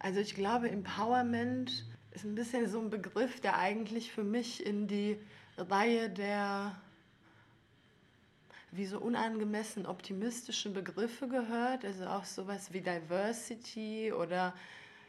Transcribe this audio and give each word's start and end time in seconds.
Also 0.00 0.18
ich 0.18 0.34
glaube, 0.34 0.70
Empowerment 0.70 1.84
ist 2.10 2.24
ein 2.24 2.34
bisschen 2.34 2.68
so 2.68 2.80
ein 2.80 2.90
Begriff, 2.90 3.40
der 3.40 3.58
eigentlich 3.58 4.10
für 4.10 4.24
mich 4.24 4.64
in 4.66 4.88
die 4.88 5.18
Reihe 5.56 6.10
der 6.10 6.80
wie 8.72 8.86
so 8.86 8.98
unangemessen 8.98 9.84
optimistischen 9.84 10.72
Begriffe 10.72 11.28
gehört, 11.28 11.84
also 11.84 12.06
auch 12.06 12.24
sowas 12.24 12.72
wie 12.72 12.80
Diversity 12.80 14.12
oder 14.12 14.54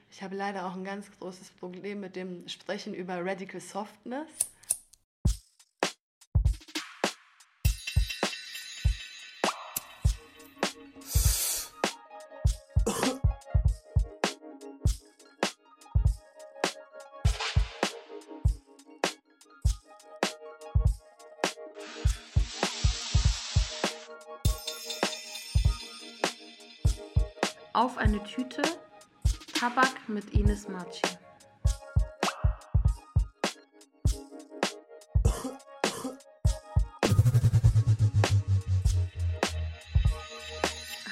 ich 0.10 0.22
habe 0.24 0.36
leider 0.36 0.66
auch 0.66 0.76
ein 0.76 0.84
ganz 0.84 1.10
großes 1.20 1.52
Problem 1.52 2.02
mit 2.02 2.16
dem 2.16 2.48
Sprechen 2.50 2.94
über 2.94 3.24
Radical 3.24 3.62
Softness. 3.62 4.30
Eine 28.12 28.24
Tüte 28.26 28.62
Tabak 29.54 30.10
mit 30.10 30.34
Ines 30.34 30.68
Marci. 30.68 31.02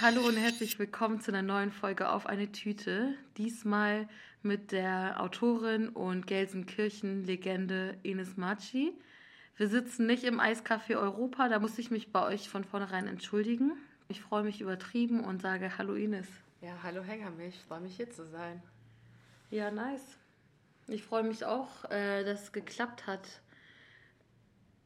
Hallo 0.01 0.27
und 0.27 0.35
herzlich 0.35 0.77
willkommen 0.77 1.21
zu 1.21 1.31
einer 1.31 1.41
neuen 1.41 1.71
Folge 1.71 2.09
auf 2.09 2.25
eine 2.25 2.51
Tüte. 2.51 3.15
Diesmal 3.37 4.09
mit 4.43 4.73
der 4.73 5.21
Autorin 5.21 5.87
und 5.87 6.27
Gelsenkirchen-Legende 6.27 7.97
Ines 8.03 8.35
Marci. 8.35 8.91
Wir 9.55 9.69
sitzen 9.69 10.05
nicht 10.05 10.25
im 10.25 10.41
Eiscafé 10.41 10.97
Europa, 10.97 11.47
da 11.47 11.59
muss 11.59 11.79
ich 11.79 11.91
mich 11.91 12.11
bei 12.11 12.25
euch 12.25 12.49
von 12.49 12.65
vornherein 12.65 13.07
entschuldigen. 13.07 13.71
Ich 14.09 14.19
freue 14.19 14.43
mich 14.43 14.59
übertrieben 14.59 15.23
und 15.23 15.41
sage 15.41 15.77
Hallo 15.77 15.93
Ines. 15.93 16.27
Ja, 16.61 16.77
hallo 16.83 17.01
Hängermilch, 17.01 17.55
ich 17.55 17.61
freue 17.61 17.79
mich 17.79 17.95
hier 17.95 18.09
zu 18.09 18.25
sein. 18.25 18.61
Ja, 19.49 19.71
nice. 19.71 20.17
Ich 20.87 21.03
freue 21.03 21.23
mich 21.23 21.45
auch, 21.45 21.89
äh, 21.89 22.25
dass 22.25 22.43
es 22.43 22.51
geklappt 22.51 23.07
hat. 23.07 23.41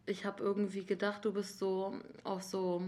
Ich 0.05 0.23
habe 0.23 0.43
irgendwie 0.43 0.85
gedacht, 0.85 1.25
du 1.25 1.33
bist 1.33 1.57
so 1.57 1.99
auch 2.23 2.41
so 2.41 2.83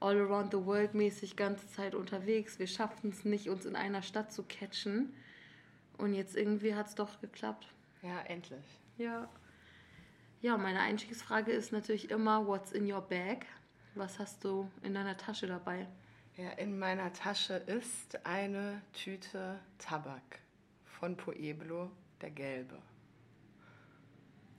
all 0.00 0.18
around 0.18 0.52
the 0.52 0.64
world 0.64 0.94
mäßig 0.94 1.36
ganze 1.36 1.68
Zeit 1.68 1.94
unterwegs. 1.94 2.58
Wir 2.58 2.66
schaffen 2.66 3.10
es 3.10 3.26
nicht, 3.26 3.50
uns 3.50 3.66
in 3.66 3.76
einer 3.76 4.00
Stadt 4.00 4.32
zu 4.32 4.42
catchen. 4.44 5.14
Und 5.98 6.14
jetzt 6.14 6.34
irgendwie 6.34 6.74
hat 6.74 6.86
es 6.86 6.94
doch 6.94 7.20
geklappt. 7.20 7.66
Ja, 8.00 8.20
endlich. 8.22 8.64
Ja. 8.96 9.28
Ja, 10.40 10.56
meine 10.56 10.80
Einstiegsfrage 10.80 11.52
ist 11.52 11.72
natürlich 11.72 12.10
immer, 12.10 12.46
what's 12.46 12.72
in 12.72 12.90
your 12.90 13.02
bag? 13.02 13.44
Was 13.94 14.18
hast 14.18 14.44
du 14.44 14.70
in 14.82 14.94
deiner 14.94 15.18
Tasche 15.18 15.46
dabei? 15.46 15.86
Ja, 16.36 16.48
in 16.52 16.78
meiner 16.78 17.12
Tasche 17.12 17.54
ist 17.54 18.24
eine 18.24 18.80
Tüte 18.94 19.58
Tabak 19.78 20.40
von 20.84 21.14
Pueblo, 21.14 21.90
der 22.22 22.30
gelbe. 22.30 22.78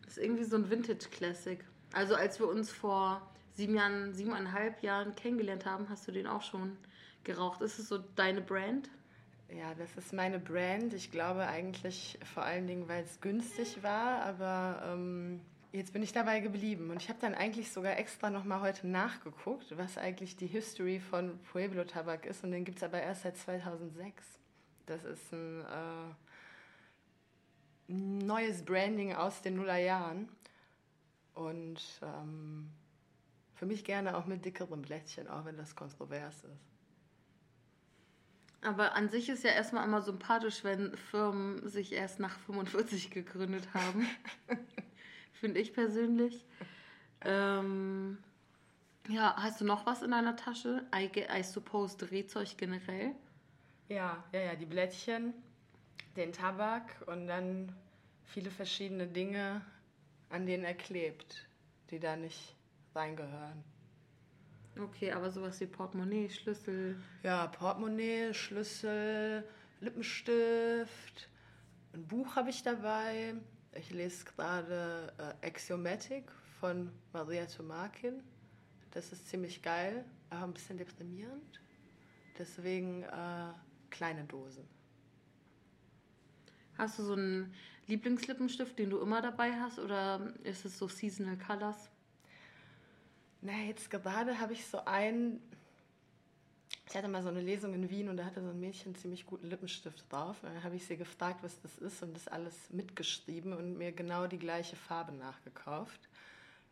Das 0.04 0.18
ist 0.18 0.24
irgendwie 0.24 0.44
so 0.44 0.56
ein 0.56 0.70
Vintage-Classic. 0.70 1.66
Also 1.92 2.14
als 2.14 2.40
wir 2.40 2.48
uns 2.48 2.72
vor 2.72 3.28
sieben 3.54 3.76
Jahren, 3.76 4.14
siebeneinhalb 4.14 4.84
Jahren 4.84 5.16
kennengelernt 5.16 5.66
haben, 5.66 5.90
hast 5.90 6.08
du 6.08 6.12
den 6.12 6.28
auch 6.28 6.44
schon 6.44 6.78
geraucht. 7.24 7.62
Ist 7.62 7.80
es 7.80 7.90
so 7.90 7.98
deine 7.98 8.42
Brand? 8.42 8.92
Ja, 9.50 9.74
das 9.74 9.96
ist 9.98 10.14
meine 10.14 10.40
Brand. 10.40 10.94
Ich 10.94 11.12
glaube 11.12 11.48
eigentlich 11.48 12.20
vor 12.36 12.44
allen 12.44 12.68
Dingen, 12.68 12.88
weil 12.88 13.04
es 13.04 13.20
günstig 13.20 13.82
war, 13.82 14.24
aber 14.24 14.94
ähm, 14.94 15.42
Jetzt 15.74 15.92
bin 15.92 16.04
ich 16.04 16.14
dabei 16.14 16.40
geblieben 16.40 16.92
und 16.92 17.02
ich 17.02 17.10
habe 17.10 17.18
dann 17.20 17.34
eigentlich 17.34 17.72
sogar 17.72 17.98
extra 17.98 18.30
nochmal 18.30 18.62
heute 18.62 18.88
nachgeguckt, 18.88 19.76
was 19.76 19.98
eigentlich 19.98 20.36
die 20.36 20.46
History 20.46 21.00
von 21.00 21.40
Pueblo 21.52 21.84
Tabak 21.84 22.28
ist 22.28 22.44
und 22.44 22.52
den 22.52 22.64
gibt 22.64 22.78
es 22.78 22.84
aber 22.84 23.02
erst 23.02 23.24
seit 23.24 23.38
2006. 23.38 24.24
Das 24.86 25.04
ist 25.04 25.34
ein 25.34 25.62
äh, 25.62 26.14
neues 27.92 28.64
Branding 28.64 29.16
aus 29.16 29.42
den 29.42 29.56
Nullerjahren 29.56 30.30
und 31.34 31.82
ähm, 32.04 32.70
für 33.56 33.66
mich 33.66 33.84
gerne 33.84 34.16
auch 34.16 34.28
mit 34.28 34.46
dickeren 34.46 34.84
Blättchen, 34.84 35.28
auch 35.28 35.46
wenn 35.46 35.58
das 35.58 35.76
kontrovers 35.76 36.44
ist. 36.44 36.70
Aber 38.62 38.94
an 38.94 39.10
sich 39.10 39.28
ist 39.28 39.44
ja 39.44 39.50
erstmal 39.50 39.86
immer 39.86 40.04
sympathisch, 40.04 40.64
wenn 40.64 40.96
Firmen 40.96 41.68
sich 41.68 41.94
erst 41.94 42.20
nach 42.20 42.38
45 42.42 43.10
gegründet 43.10 43.74
haben. 43.74 44.08
finde 45.44 45.60
ich 45.60 45.74
persönlich. 45.74 46.46
Ähm, 47.20 48.18
ja, 49.10 49.36
hast 49.36 49.60
du 49.60 49.66
noch 49.66 49.86
was 49.86 50.02
in 50.02 50.12
deiner 50.12 50.38
Tasche? 50.38 50.86
I, 50.96 51.12
I 51.18 51.44
suppose 51.44 51.98
Drehzeug 51.98 52.58
generell? 52.58 53.12
Ja, 53.90 54.24
ja, 54.32 54.40
ja, 54.40 54.56
die 54.56 54.66
Blättchen, 54.66 55.34
den 56.16 56.32
Tabak 56.32 56.96
und 57.08 57.28
dann 57.28 57.76
viele 58.24 58.52
verschiedene 58.52 59.06
Dinge, 59.06 59.60
an 60.30 60.46
denen 60.46 60.64
er 60.64 60.76
klebt, 60.76 61.46
die 61.90 62.00
da 62.00 62.16
nicht 62.16 62.56
reingehören. 62.96 63.66
Okay, 64.80 65.12
aber 65.12 65.30
sowas 65.30 65.60
wie 65.60 65.66
Portemonnaie, 65.66 66.30
Schlüssel. 66.30 66.96
Ja, 67.22 67.48
Portemonnaie, 67.48 68.34
Schlüssel, 68.34 69.44
Lippenstift, 69.82 71.28
ein 71.94 72.08
Buch 72.08 72.38
habe 72.38 72.50
ich 72.50 72.64
dabei, 72.64 73.36
ich 73.76 73.92
lese 73.92 74.26
gerade 74.26 75.14
äh, 75.18 75.48
Axiomatic 75.48 76.32
von 76.60 76.92
Maria 77.12 77.46
Tomakin. 77.46 78.24
Das 78.92 79.12
ist 79.12 79.28
ziemlich 79.28 79.62
geil, 79.62 80.06
aber 80.30 80.46
ein 80.46 80.54
bisschen 80.54 80.78
deprimierend. 80.78 81.62
Deswegen 82.38 83.04
äh, 83.04 83.54
kleine 83.90 84.24
Dosen. 84.26 84.68
Hast 86.78 87.00
du 87.00 87.04
so 87.04 87.14
einen 87.14 87.54
Lieblingslippenstift, 87.88 88.78
den 88.80 88.90
du 88.90 89.00
immer 89.00 89.22
dabei 89.22 89.54
hast, 89.60 89.80
oder 89.80 90.34
ist 90.44 90.66
es 90.66 90.78
so 90.78 90.88
Seasonal 90.88 91.38
Colors? 91.38 91.90
Na, 93.42 93.54
jetzt 93.68 93.90
gerade 93.90 94.40
habe 94.40 94.54
ich 94.54 94.66
so 94.66 94.84
einen, 94.86 95.42
ich 96.90 96.96
hatte 96.96 97.08
mal 97.08 97.24
so 97.24 97.30
eine 97.30 97.42
Lesung 97.42 97.74
in 97.74 97.90
Wien 97.90 98.10
und 98.10 98.18
da 98.18 98.26
hatte 98.26 98.42
so 98.42 98.50
ein 98.50 98.60
Mädchen 98.60 98.94
ziemlich 98.96 99.26
guten 99.26 99.48
Lippenstift 99.48 100.12
drauf. 100.12 100.44
Und 100.44 100.54
dann 100.54 100.64
habe 100.64 100.76
ich 100.76 100.86
sie 100.86 100.98
gefragt, 100.98 101.42
was 101.42 101.60
das 101.62 101.78
ist 101.78 102.04
und 102.04 102.14
das 102.14 102.28
alles 102.28 102.70
mitgeschrieben 102.72 103.54
und 103.54 103.78
mir 103.78 103.92
genau 103.92 104.28
die 104.28 104.38
gleiche 104.38 104.76
Farbe 104.76 105.14
nachgekauft. 105.14 106.10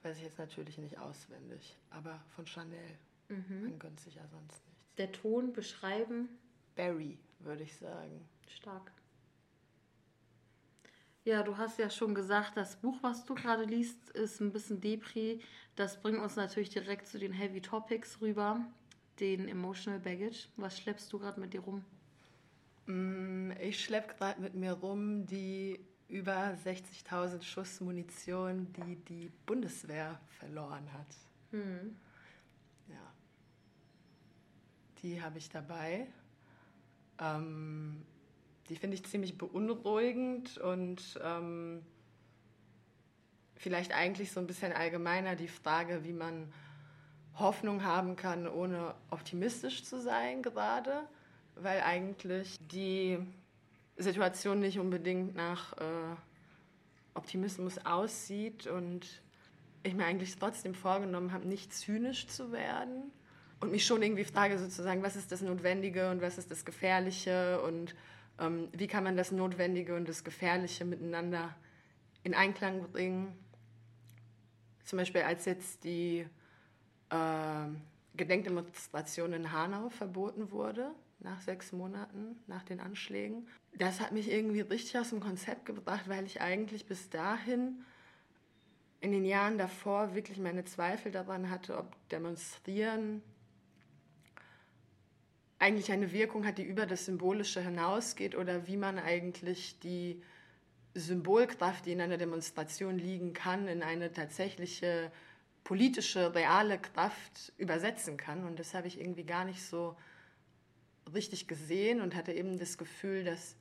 Weiß 0.03 0.17
ich 0.17 0.23
jetzt 0.23 0.39
natürlich 0.39 0.77
nicht 0.77 0.97
auswendig, 0.97 1.77
aber 1.89 2.19
von 2.35 2.45
Chanel. 2.45 2.97
Mhm. 3.29 3.61
Man 3.63 3.79
gönnt 3.79 3.99
sich 3.99 4.15
ja 4.15 4.27
sonst 4.27 4.65
nichts. 4.67 4.95
Der 4.97 5.11
Ton 5.11 5.53
beschreiben? 5.53 6.27
Berry, 6.75 7.17
würde 7.39 7.63
ich 7.63 7.75
sagen. 7.77 8.27
Stark. 8.47 8.91
Ja, 11.23 11.43
du 11.43 11.57
hast 11.57 11.77
ja 11.77 11.89
schon 11.89 12.15
gesagt, 12.15 12.57
das 12.57 12.75
Buch, 12.75 12.97
was 13.01 13.25
du 13.25 13.35
gerade 13.35 13.63
liest, 13.63 14.09
ist 14.09 14.41
ein 14.41 14.51
bisschen 14.51 14.81
Depri. 14.81 15.39
Das 15.75 16.01
bringt 16.01 16.19
uns 16.19 16.35
natürlich 16.35 16.69
direkt 16.69 17.07
zu 17.07 17.19
den 17.19 17.31
Heavy 17.31 17.61
Topics 17.61 18.19
rüber 18.21 18.65
den 19.21 19.47
Emotional 19.47 19.99
Baggage. 19.99 20.49
Was 20.57 20.77
schleppst 20.77 21.13
du 21.13 21.19
gerade 21.19 21.39
mit 21.39 21.53
dir 21.53 21.61
rum? 21.61 21.85
Mm, 22.87 23.51
ich 23.61 23.83
schleppe 23.83 24.15
gerade 24.15 24.41
mit 24.41 24.55
mir 24.55 24.73
rum 24.73 25.25
die 25.27 25.79
über 26.09 26.57
60.000 26.65 27.41
Schuss 27.43 27.79
Munition, 27.79 28.73
die 28.73 28.95
die 28.95 29.31
Bundeswehr 29.45 30.19
verloren 30.39 30.91
hat. 30.91 31.15
Hm. 31.51 31.95
Ja. 32.89 33.13
Die 35.01 35.21
habe 35.21 35.37
ich 35.37 35.49
dabei. 35.49 36.07
Ähm, 37.19 38.05
die 38.67 38.75
finde 38.75 38.95
ich 38.95 39.05
ziemlich 39.05 39.37
beunruhigend 39.37 40.57
und 40.57 41.19
ähm, 41.23 41.85
vielleicht 43.55 43.93
eigentlich 43.93 44.31
so 44.31 44.39
ein 44.39 44.47
bisschen 44.47 44.73
allgemeiner 44.73 45.35
die 45.35 45.47
Frage, 45.47 46.03
wie 46.03 46.13
man 46.13 46.51
Hoffnung 47.35 47.83
haben 47.83 48.15
kann, 48.15 48.47
ohne 48.47 48.93
optimistisch 49.09 49.83
zu 49.83 50.01
sein 50.01 50.41
gerade, 50.41 51.01
weil 51.55 51.81
eigentlich 51.81 52.57
die 52.67 53.19
Situation 53.97 54.59
nicht 54.59 54.79
unbedingt 54.79 55.35
nach 55.35 55.73
äh, 55.73 56.15
Optimismus 57.13 57.77
aussieht 57.85 58.67
und 58.67 59.21
ich 59.83 59.93
mir 59.93 60.05
eigentlich 60.05 60.37
trotzdem 60.37 60.75
vorgenommen 60.75 61.31
habe, 61.31 61.47
nicht 61.47 61.73
zynisch 61.73 62.27
zu 62.27 62.51
werden 62.51 63.11
und 63.59 63.71
mich 63.71 63.85
schon 63.85 64.01
irgendwie 64.01 64.23
frage 64.23 64.57
sozusagen, 64.57 65.03
was 65.03 65.15
ist 65.15 65.31
das 65.31 65.41
Notwendige 65.41 66.09
und 66.09 66.21
was 66.21 66.37
ist 66.37 66.51
das 66.51 66.65
Gefährliche 66.65 67.61
und 67.61 67.95
ähm, 68.39 68.69
wie 68.73 68.87
kann 68.87 69.03
man 69.03 69.17
das 69.17 69.31
Notwendige 69.31 69.95
und 69.95 70.07
das 70.07 70.23
Gefährliche 70.23 70.85
miteinander 70.85 71.55
in 72.23 72.33
Einklang 72.33 72.91
bringen. 72.91 73.35
Zum 74.83 74.97
Beispiel 74.97 75.21
als 75.21 75.45
jetzt 75.45 75.83
die 75.83 76.25
Gedenkdemonstration 78.15 79.33
in 79.33 79.51
Hanau 79.51 79.89
verboten 79.89 80.51
wurde, 80.51 80.91
nach 81.19 81.41
sechs 81.41 81.71
Monaten, 81.71 82.39
nach 82.47 82.63
den 82.63 82.79
Anschlägen. 82.79 83.47
Das 83.73 83.99
hat 83.99 84.11
mich 84.11 84.29
irgendwie 84.29 84.61
richtig 84.61 84.97
aus 84.97 85.09
dem 85.09 85.19
Konzept 85.19 85.65
gebracht, 85.65 86.07
weil 86.07 86.25
ich 86.25 86.41
eigentlich 86.41 86.85
bis 86.85 87.09
dahin 87.09 87.83
in 89.01 89.11
den 89.11 89.25
Jahren 89.25 89.57
davor 89.57 90.15
wirklich 90.15 90.37
meine 90.39 90.63
Zweifel 90.63 91.11
daran 91.11 91.49
hatte, 91.49 91.77
ob 91.77 91.95
Demonstrieren 92.09 93.21
eigentlich 95.59 95.91
eine 95.91 96.11
Wirkung 96.11 96.45
hat, 96.45 96.57
die 96.57 96.63
über 96.63 96.85
das 96.85 97.05
Symbolische 97.05 97.61
hinausgeht 97.61 98.35
oder 98.35 98.67
wie 98.67 98.77
man 98.77 98.97
eigentlich 98.97 99.79
die 99.79 100.21
Symbolkraft, 100.93 101.85
die 101.85 101.91
in 101.91 102.01
einer 102.01 102.17
Demonstration 102.17 102.97
liegen 102.97 103.33
kann, 103.33 103.67
in 103.67 103.83
eine 103.83 104.11
tatsächliche 104.11 105.11
politische, 105.63 106.33
reale 106.33 106.79
Kraft 106.79 107.53
übersetzen 107.57 108.17
kann. 108.17 108.45
Und 108.45 108.59
das 108.59 108.73
habe 108.73 108.87
ich 108.87 108.99
irgendwie 108.99 109.23
gar 109.23 109.45
nicht 109.45 109.63
so 109.63 109.95
richtig 111.13 111.47
gesehen 111.47 112.01
und 112.01 112.15
hatte 112.15 112.33
eben 112.33 112.57
das 112.57 112.77
Gefühl, 112.77 113.23
dass 113.23 113.55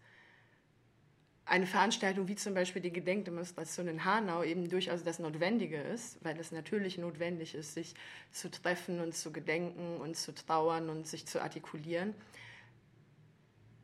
eine 1.50 1.66
Veranstaltung 1.66 2.28
wie 2.28 2.36
zum 2.36 2.54
Beispiel 2.54 2.80
die 2.80 2.92
Gedenkdemonstration 2.92 3.88
in 3.88 4.04
Hanau 4.04 4.44
eben 4.44 4.68
durchaus 4.68 5.02
das 5.02 5.18
Notwendige 5.18 5.80
ist, 5.80 6.24
weil 6.24 6.38
es 6.38 6.52
natürlich 6.52 6.96
notwendig 6.96 7.56
ist, 7.56 7.74
sich 7.74 7.94
zu 8.30 8.50
treffen 8.50 9.00
und 9.00 9.16
zu 9.16 9.32
gedenken 9.32 9.96
und 9.96 10.16
zu 10.16 10.32
trauern 10.32 10.88
und 10.88 11.08
sich 11.08 11.26
zu 11.26 11.42
artikulieren. 11.42 12.14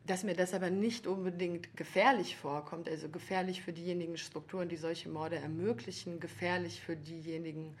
Dass 0.05 0.23
mir 0.23 0.33
das 0.33 0.53
aber 0.53 0.69
nicht 0.69 1.07
unbedingt 1.07 1.75
gefährlich 1.75 2.37
vorkommt, 2.37 2.87
also 2.87 3.09
gefährlich 3.09 3.61
für 3.61 3.73
diejenigen 3.73 4.17
Strukturen, 4.17 4.69
die 4.69 4.77
solche 4.77 5.09
Morde 5.09 5.35
ermöglichen, 5.35 6.21
gefährlich 6.21 6.79
für 6.79 6.95
diejenigen 6.95 7.75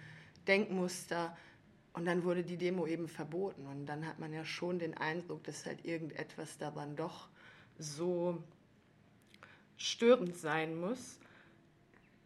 Denkmuster. 0.47 1.35
Und 1.93 2.05
dann 2.05 2.23
wurde 2.23 2.43
die 2.43 2.57
Demo 2.57 2.85
eben 2.85 3.07
verboten. 3.07 3.65
Und 3.67 3.85
dann 3.85 4.05
hat 4.05 4.19
man 4.19 4.33
ja 4.33 4.45
schon 4.45 4.79
den 4.79 4.95
Eindruck, 4.95 5.43
dass 5.43 5.65
halt 5.65 5.83
irgendetwas 5.85 6.57
daran 6.57 6.95
doch 6.95 7.27
so 7.79 8.43
störend 9.77 10.35
sein 10.35 10.79
muss, 10.79 11.19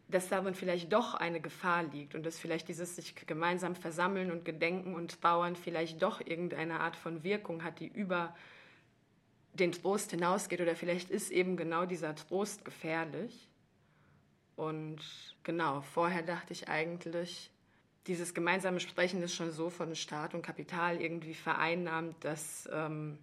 dass 0.08 0.30
darin 0.30 0.56
vielleicht 0.56 0.92
doch 0.92 1.14
eine 1.14 1.40
Gefahr 1.40 1.84
liegt 1.84 2.16
und 2.16 2.26
dass 2.26 2.38
vielleicht 2.38 2.68
dieses 2.68 2.96
sich 2.96 3.16
gemeinsam 3.28 3.76
versammeln 3.76 4.32
und 4.32 4.44
gedenken 4.44 4.94
und 4.94 5.22
trauern 5.22 5.56
vielleicht 5.56 6.02
doch 6.02 6.20
irgendeine 6.22 6.82
Art 6.82 6.96
von 6.96 7.24
Wirkung 7.24 7.64
hat, 7.64 7.80
die 7.80 7.88
über 7.88 8.36
den 9.54 9.72
Trost 9.72 10.12
hinausgeht 10.12 10.62
oder 10.62 10.76
vielleicht 10.76 11.10
ist 11.10 11.32
eben 11.32 11.58
genau 11.58 11.86
dieser 11.86 12.16
Trost 12.16 12.64
gefährlich. 12.66 13.50
Und 14.56 15.00
genau, 15.44 15.82
vorher 15.82 16.24
dachte 16.24 16.54
ich 16.54 16.68
eigentlich, 16.70 17.52
dieses 18.08 18.34
gemeinsame 18.34 18.80
Sprechen 18.80 19.22
ist 19.22 19.36
schon 19.36 19.52
so 19.52 19.70
von 19.70 19.96
Staat 19.96 20.34
und 20.34 20.42
Kapital 20.42 21.02
irgendwie 21.02 21.34
vereinnahmt, 21.34 22.24
dass 22.24 22.68
ähm, 22.72 23.18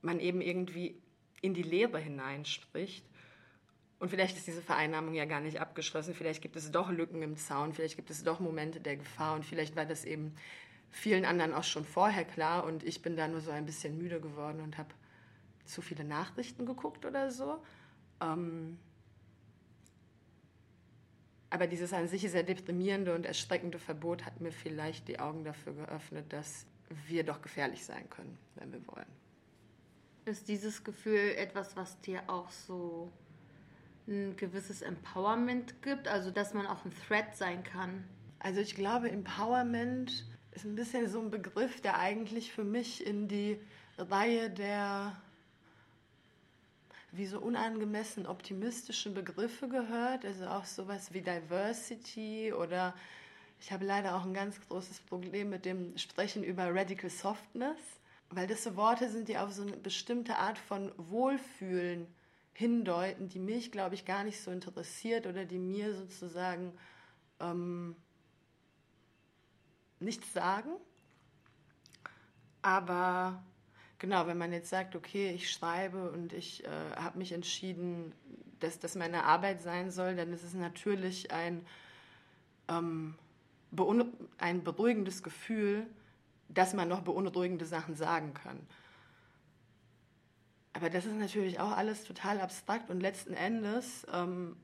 man 0.00 0.20
eben 0.20 0.40
irgendwie 0.40 1.00
in 1.42 1.54
die 1.54 1.62
Leere 1.62 1.98
hineinspricht 1.98 3.04
und 4.00 4.08
vielleicht 4.08 4.38
ist 4.38 4.46
diese 4.46 4.62
Vereinnahmung 4.62 5.14
ja 5.14 5.26
gar 5.26 5.40
nicht 5.40 5.60
abgeschlossen. 5.60 6.14
Vielleicht 6.14 6.40
gibt 6.40 6.56
es 6.56 6.72
doch 6.72 6.90
Lücken 6.90 7.20
im 7.20 7.36
Zaun. 7.36 7.74
Vielleicht 7.74 7.96
gibt 7.96 8.10
es 8.10 8.24
doch 8.24 8.40
Momente 8.40 8.80
der 8.80 8.96
Gefahr. 8.96 9.34
Und 9.34 9.44
vielleicht 9.44 9.76
war 9.76 9.84
das 9.84 10.06
eben 10.06 10.34
vielen 10.88 11.26
anderen 11.26 11.52
auch 11.52 11.64
schon 11.64 11.84
vorher 11.84 12.24
klar. 12.24 12.64
Und 12.64 12.82
ich 12.82 13.02
bin 13.02 13.14
da 13.14 13.28
nur 13.28 13.42
so 13.42 13.50
ein 13.50 13.66
bisschen 13.66 13.98
müde 13.98 14.18
geworden 14.18 14.62
und 14.62 14.78
habe 14.78 14.88
zu 15.66 15.82
viele 15.82 16.02
Nachrichten 16.04 16.64
geguckt 16.64 17.04
oder 17.04 17.30
so. 17.30 17.62
Ähm 18.22 18.78
aber 21.50 21.66
dieses 21.66 21.92
an 21.92 22.06
sich 22.06 22.28
sehr 22.30 22.44
deprimierende 22.44 23.14
und 23.14 23.26
erschreckende 23.26 23.78
Verbot 23.78 24.24
hat 24.24 24.40
mir 24.40 24.52
vielleicht 24.52 25.08
die 25.08 25.18
Augen 25.18 25.44
dafür 25.44 25.74
geöffnet, 25.74 26.32
dass 26.32 26.64
wir 27.06 27.24
doch 27.24 27.42
gefährlich 27.42 27.84
sein 27.84 28.08
können, 28.08 28.38
wenn 28.54 28.72
wir 28.72 28.86
wollen. 28.86 29.06
Ist 30.24 30.48
dieses 30.48 30.84
Gefühl 30.84 31.34
etwas, 31.36 31.76
was 31.76 32.00
dir 32.00 32.22
auch 32.28 32.50
so 32.50 33.10
ein 34.06 34.36
gewisses 34.36 34.82
Empowerment 34.82 35.82
gibt, 35.82 36.06
also 36.06 36.30
dass 36.30 36.54
man 36.54 36.66
auch 36.66 36.84
ein 36.84 36.92
Threat 37.06 37.36
sein 37.36 37.64
kann? 37.64 38.04
Also 38.38 38.60
ich 38.60 38.74
glaube, 38.74 39.10
Empowerment 39.10 40.24
ist 40.52 40.64
ein 40.64 40.74
bisschen 40.76 41.08
so 41.08 41.20
ein 41.20 41.30
Begriff, 41.30 41.80
der 41.80 41.98
eigentlich 41.98 42.52
für 42.52 42.64
mich 42.64 43.04
in 43.04 43.28
die 43.28 43.58
Reihe 43.98 44.50
der 44.50 45.20
wie 47.12 47.26
so 47.26 47.40
unangemessen 47.40 48.26
optimistischen 48.26 49.14
Begriffe 49.14 49.68
gehört, 49.68 50.24
also 50.24 50.46
auch 50.46 50.64
sowas 50.64 51.12
wie 51.12 51.22
Diversity 51.22 52.52
oder 52.52 52.94
ich 53.60 53.72
habe 53.72 53.84
leider 53.84 54.16
auch 54.16 54.24
ein 54.24 54.32
ganz 54.32 54.58
großes 54.68 55.00
Problem 55.00 55.50
mit 55.50 55.64
dem 55.64 55.96
Sprechen 55.98 56.42
über 56.42 56.74
Radical 56.74 57.10
Softness, 57.10 57.78
weil 58.30 58.46
das 58.46 58.64
so 58.64 58.74
Worte 58.76 59.10
sind, 59.10 59.28
die 59.28 59.36
auf 59.36 59.52
so 59.52 59.62
eine 59.62 59.76
bestimmte 59.76 60.36
Art 60.36 60.56
von 60.56 60.92
Wohlfühlen 60.96 62.06
hindeuten, 62.54 63.28
die 63.28 63.38
mich, 63.38 63.70
glaube 63.70 63.94
ich, 63.94 64.04
gar 64.04 64.24
nicht 64.24 64.40
so 64.40 64.50
interessiert 64.50 65.26
oder 65.26 65.44
die 65.44 65.58
mir 65.58 65.94
sozusagen 65.94 66.72
ähm, 67.38 67.96
nichts 69.98 70.32
sagen. 70.32 70.70
Aber 72.62 73.42
genau, 74.00 74.26
wenn 74.26 74.38
man 74.38 74.52
jetzt 74.52 74.70
sagt, 74.70 74.96
okay, 74.96 75.30
ich 75.30 75.52
schreibe 75.52 76.10
und 76.10 76.32
ich 76.32 76.64
äh, 76.64 76.96
habe 76.96 77.18
mich 77.18 77.30
entschieden, 77.30 78.12
dass 78.58 78.80
das 78.80 78.96
meine 78.96 79.24
Arbeit 79.24 79.62
sein 79.62 79.92
soll, 79.92 80.16
dann 80.16 80.32
ist 80.32 80.42
es 80.42 80.54
natürlich 80.54 81.30
ein, 81.30 81.64
ähm, 82.68 83.14
ein 84.38 84.64
beruhigendes 84.64 85.22
Gefühl, 85.22 85.86
dass 86.48 86.74
man 86.74 86.88
noch 86.88 87.02
beunruhigende 87.02 87.64
Sachen 87.64 87.94
sagen 87.94 88.34
kann. 88.34 88.58
Aber 90.72 90.90
das 90.90 91.04
ist 91.04 91.14
natürlich 91.14 91.60
auch 91.60 91.76
alles 91.76 92.04
total 92.04 92.40
abstrakt 92.40 92.90
und 92.90 93.00
letzten 93.00 93.34
Endes 93.34 94.06
ähm, 94.12 94.56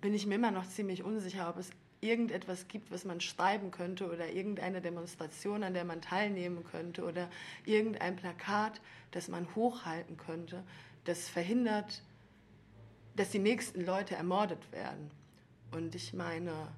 bin 0.00 0.14
ich 0.14 0.26
mir 0.26 0.36
immer 0.36 0.50
noch 0.50 0.68
ziemlich 0.68 1.02
unsicher, 1.02 1.48
ob 1.48 1.56
es 1.58 1.70
irgendetwas 2.04 2.68
gibt, 2.68 2.90
was 2.90 3.04
man 3.04 3.20
schreiben 3.20 3.70
könnte 3.70 4.10
oder 4.10 4.28
irgendeine 4.30 4.80
Demonstration, 4.80 5.62
an 5.62 5.74
der 5.74 5.84
man 5.84 6.00
teilnehmen 6.00 6.62
könnte 6.64 7.04
oder 7.04 7.30
irgendein 7.64 8.16
Plakat, 8.16 8.80
das 9.10 9.28
man 9.28 9.52
hochhalten 9.54 10.16
könnte, 10.16 10.62
das 11.04 11.28
verhindert, 11.28 12.02
dass 13.16 13.30
die 13.30 13.38
nächsten 13.38 13.84
Leute 13.84 14.14
ermordet 14.14 14.70
werden. 14.72 15.10
Und 15.72 15.94
ich 15.94 16.12
meine, 16.12 16.68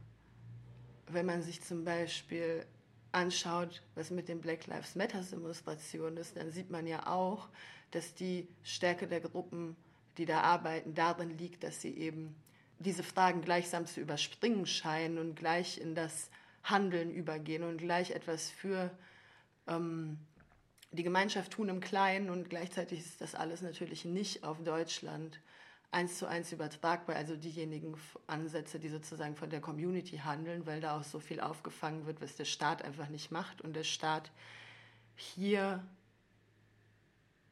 wenn 1.09 1.27
man 1.27 1.43
sich 1.43 1.61
zum 1.63 1.85
Beispiel 1.85 2.65
anschaut, 3.13 3.83
was 3.95 4.11
mit 4.11 4.29
den 4.29 4.41
Black 4.41 4.67
Lives 4.67 4.95
Matter 4.95 5.23
Demonstrationen 5.23 6.19
ist, 6.19 6.37
dann 6.37 6.51
sieht 6.51 6.71
man 6.71 6.87
ja 6.87 7.07
auch, 7.07 7.49
dass 7.91 8.15
die 8.15 8.47
Stärke 8.63 9.07
der 9.07 9.21
Gruppen, 9.21 9.77
die 10.19 10.27
da 10.27 10.41
arbeiten, 10.41 10.95
darin 10.95 11.37
liegt, 11.39 11.65
dass 11.65 11.81
sie 11.81 11.97
eben 11.97 12.35
diese 12.79 13.03
Fragen 13.03 13.41
gleichsam 13.41 13.87
zu 13.87 14.01
überspringen 14.01 14.67
scheinen 14.67 15.19
und 15.19 15.35
gleich 15.35 15.79
in 15.79 15.95
das 15.95 16.31
Handeln 16.63 17.11
übergehen 17.11 17.63
und 17.63 17.79
gleich 17.79 18.11
etwas 18.11 18.51
für 18.51 18.91
ähm, 19.67 20.19
die 20.93 21.03
Gemeinschaft 21.03 21.53
tun 21.53 21.69
im 21.69 21.81
Kleinen 21.81 22.31
und 22.31 22.49
gleichzeitig 22.51 23.01
ist 23.01 23.21
das 23.21 23.35
alles 23.35 23.63
natürlich 23.63 24.05
nicht 24.05 24.45
auf 24.45 24.63
Deutschland 24.63 25.41
eins 25.91 26.19
zu 26.19 26.27
eins 26.27 26.53
übertragbar, 26.53 27.17
also 27.17 27.37
diejenigen 27.37 27.97
Ansätze, 28.27 28.79
die 28.79 28.89
sozusagen 28.89 29.37
von 29.37 29.51
der 29.51 29.61
Community 29.61 30.19
handeln, 30.19 30.67
weil 30.67 30.81
da 30.81 30.99
auch 30.99 31.05
so 31.05 31.21
viel 31.21 31.41
aufgefangen 31.41 32.07
wird, 32.07 32.21
was 32.21 32.37
der 32.37 32.45
Staat 32.45 32.83
einfach 32.83 33.09
nicht 33.09 33.31
macht. 33.31 33.63
Und 33.63 33.75
der 33.75 33.85
Staat 33.85 34.31
hier 35.15 35.83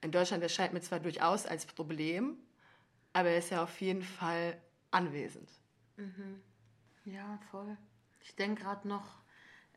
in 0.01 0.11
Deutschland 0.11 0.43
erscheint 0.43 0.75
mir 0.75 0.81
zwar 0.81 1.01
durchaus 1.01 1.47
als 1.47 1.65
Problem, 1.65 2.37
aber 3.13 3.31
er 3.31 3.39
ist 3.39 3.51
ja 3.51 3.63
auf 3.63 3.81
jeden 3.81 4.03
Fall 4.03 4.61
anwesend. 4.95 5.49
Mhm. 5.97 6.41
Ja, 7.05 7.39
voll. 7.51 7.77
Ich 8.21 8.35
denke 8.37 8.63
gerade 8.63 8.89
noch, 8.89 9.23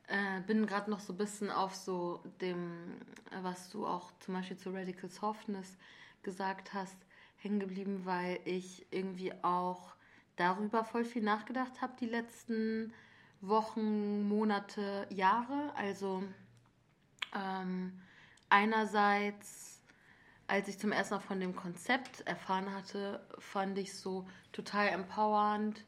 äh, 0.08 0.42
bin 0.42 0.66
gerade 0.66 0.90
noch 0.90 1.00
so 1.00 1.14
ein 1.14 1.18
bisschen 1.18 1.52
auf 1.52 1.76
so 1.76 2.24
dem, 2.42 2.98
was 3.42 3.70
du 3.70 3.86
auch 3.86 4.12
zum 4.20 4.36
Beispiel 4.36 4.58
zu 4.58 4.72
Radical 4.72 5.10
Softness 5.10 5.78
gesagt 6.24 6.74
hast, 6.74 6.98
hängen 7.38 7.60
geblieben, 7.60 8.02
weil 8.06 8.40
ich 8.46 8.86
irgendwie 8.92 9.34
auch 9.44 9.96
darüber 10.38 10.84
voll 10.86 11.04
viel 11.04 11.24
nachgedacht 11.24 11.82
habe 11.82 11.94
die 12.00 12.06
letzten 12.06 12.94
Wochen, 13.42 14.28
Monate, 14.28 15.08
Jahre. 15.10 15.74
Also 15.76 16.24
ähm, 17.36 18.00
einerseits, 18.50 19.77
als 20.48 20.68
ich 20.70 20.80
zum 20.80 20.92
ersten 20.92 21.16
Mal 21.16 21.20
von 21.20 21.40
dem 21.40 21.56
Konzept 21.56 22.22
erfahren 22.22 22.74
hatte, 22.74 23.26
fand 23.38 23.78
ich 23.78 23.94
so 23.94 24.28
total 24.54 24.88
empowernd. 24.88 25.86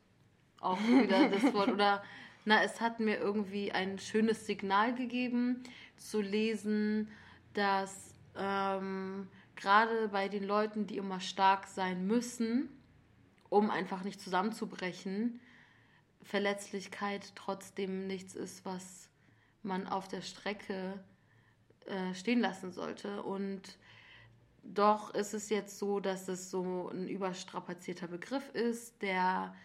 Auch 0.60 0.80
wieder 0.80 1.30
das 1.30 1.54
Wort. 1.54 1.70
Oder 1.70 2.04
na, 2.46 2.64
es 2.64 2.82
hat 2.82 3.00
mir 3.00 3.18
irgendwie 3.18 3.72
ein 3.72 4.00
schönes 4.00 4.46
Signal 4.46 4.94
gegeben, 4.94 5.64
zu 5.96 6.22
lesen, 6.22 7.10
dass 7.54 8.14
ähm, 8.36 9.28
gerade 9.56 10.10
bei 10.10 10.28
den 10.28 10.44
Leuten, 10.44 10.88
die 10.88 10.98
immer 10.98 11.20
stark 11.20 11.68
sein 11.68 12.06
müssen, 12.06 12.70
um 13.50 13.70
einfach 13.70 14.04
nicht 14.04 14.22
zusammenzubrechen, 14.22 15.40
Verletzlichkeit 16.22 17.32
trotzdem 17.36 18.08
nichts 18.08 18.36
ist, 18.36 18.66
was 18.66 19.10
man 19.64 19.88
auf 19.88 20.08
der 20.08 20.22
Strecke 20.22 21.00
äh, 21.86 22.14
stehen 22.14 22.40
lassen 22.40 22.72
sollte. 22.72 23.24
Und 23.24 23.78
doch 24.74 25.14
ist 25.14 25.34
es 25.34 25.50
jetzt 25.50 25.80
so, 25.80 26.00
dass 26.00 26.28
es 26.28 26.52
so 26.52 26.90
ein 26.90 27.08
überstrapazierter 27.08 28.08
Begriff 28.08 28.50
ist, 28.54 29.02
der, 29.02 29.56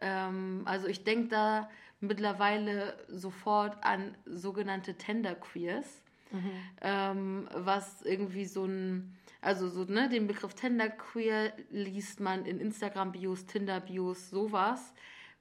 ähm, 0.00 0.62
also 0.64 0.86
ich 0.86 1.04
denke 1.04 1.28
da 1.28 1.70
mittlerweile 2.00 2.96
sofort 3.08 3.82
an 3.82 4.16
sogenannte 4.24 4.94
Tenderqueers, 4.94 6.02
mhm. 6.30 6.50
ähm, 6.80 7.48
was 7.54 8.02
irgendwie 8.02 8.44
so 8.44 8.64
ein, 8.64 9.16
also 9.40 9.68
so, 9.68 9.84
ne, 9.84 10.08
den 10.08 10.26
Begriff 10.26 10.54
Tenderqueer 10.54 11.52
liest 11.70 12.20
man 12.20 12.44
in 12.44 12.60
Instagram-Bios, 12.60 13.46
Tinder-Bios, 13.46 14.30
sowas. 14.30 14.92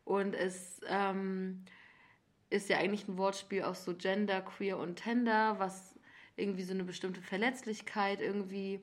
Und 0.06 0.36
es 0.36 0.80
ähm, 0.88 1.64
ist 2.50 2.70
ja 2.70 2.78
eigentlich 2.78 3.08
ein 3.08 3.18
Wortspiel 3.18 3.64
aus 3.64 3.84
so 3.84 3.96
Gender, 3.96 4.42
Queer 4.42 4.78
und 4.78 4.98
Tender, 4.98 5.60
was 5.60 5.97
irgendwie 6.38 6.64
so 6.64 6.74
eine 6.74 6.84
bestimmte 6.84 7.22
Verletzlichkeit 7.22 8.22
irgendwie 8.22 8.80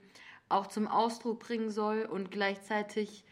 auch 0.48 0.66
zum 0.66 0.86
Ausdruck 0.86 1.40
bringen 1.40 1.70
soll. 1.70 2.02
Und 2.02 2.30
gleichzeitig 2.30 3.24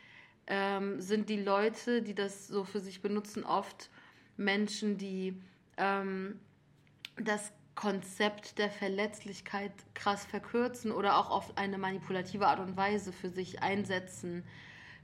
ähm, 0.46 1.00
sind 1.00 1.28
die 1.28 1.40
Leute, 1.40 2.02
die 2.02 2.14
das 2.14 2.48
so 2.48 2.64
für 2.64 2.80
sich 2.80 3.02
benutzen, 3.02 3.44
oft 3.44 3.90
Menschen, 4.36 4.96
die 4.96 5.34
ähm, 5.76 6.40
das 7.16 7.52
Konzept 7.74 8.58
der 8.58 8.70
Verletzlichkeit 8.70 9.72
krass 9.94 10.24
verkürzen 10.24 10.92
oder 10.92 11.16
auch 11.18 11.30
auf 11.30 11.56
eine 11.56 11.78
manipulative 11.78 12.46
Art 12.46 12.60
und 12.60 12.76
Weise 12.76 13.12
für 13.12 13.30
sich 13.30 13.62
einsetzen, 13.62 14.44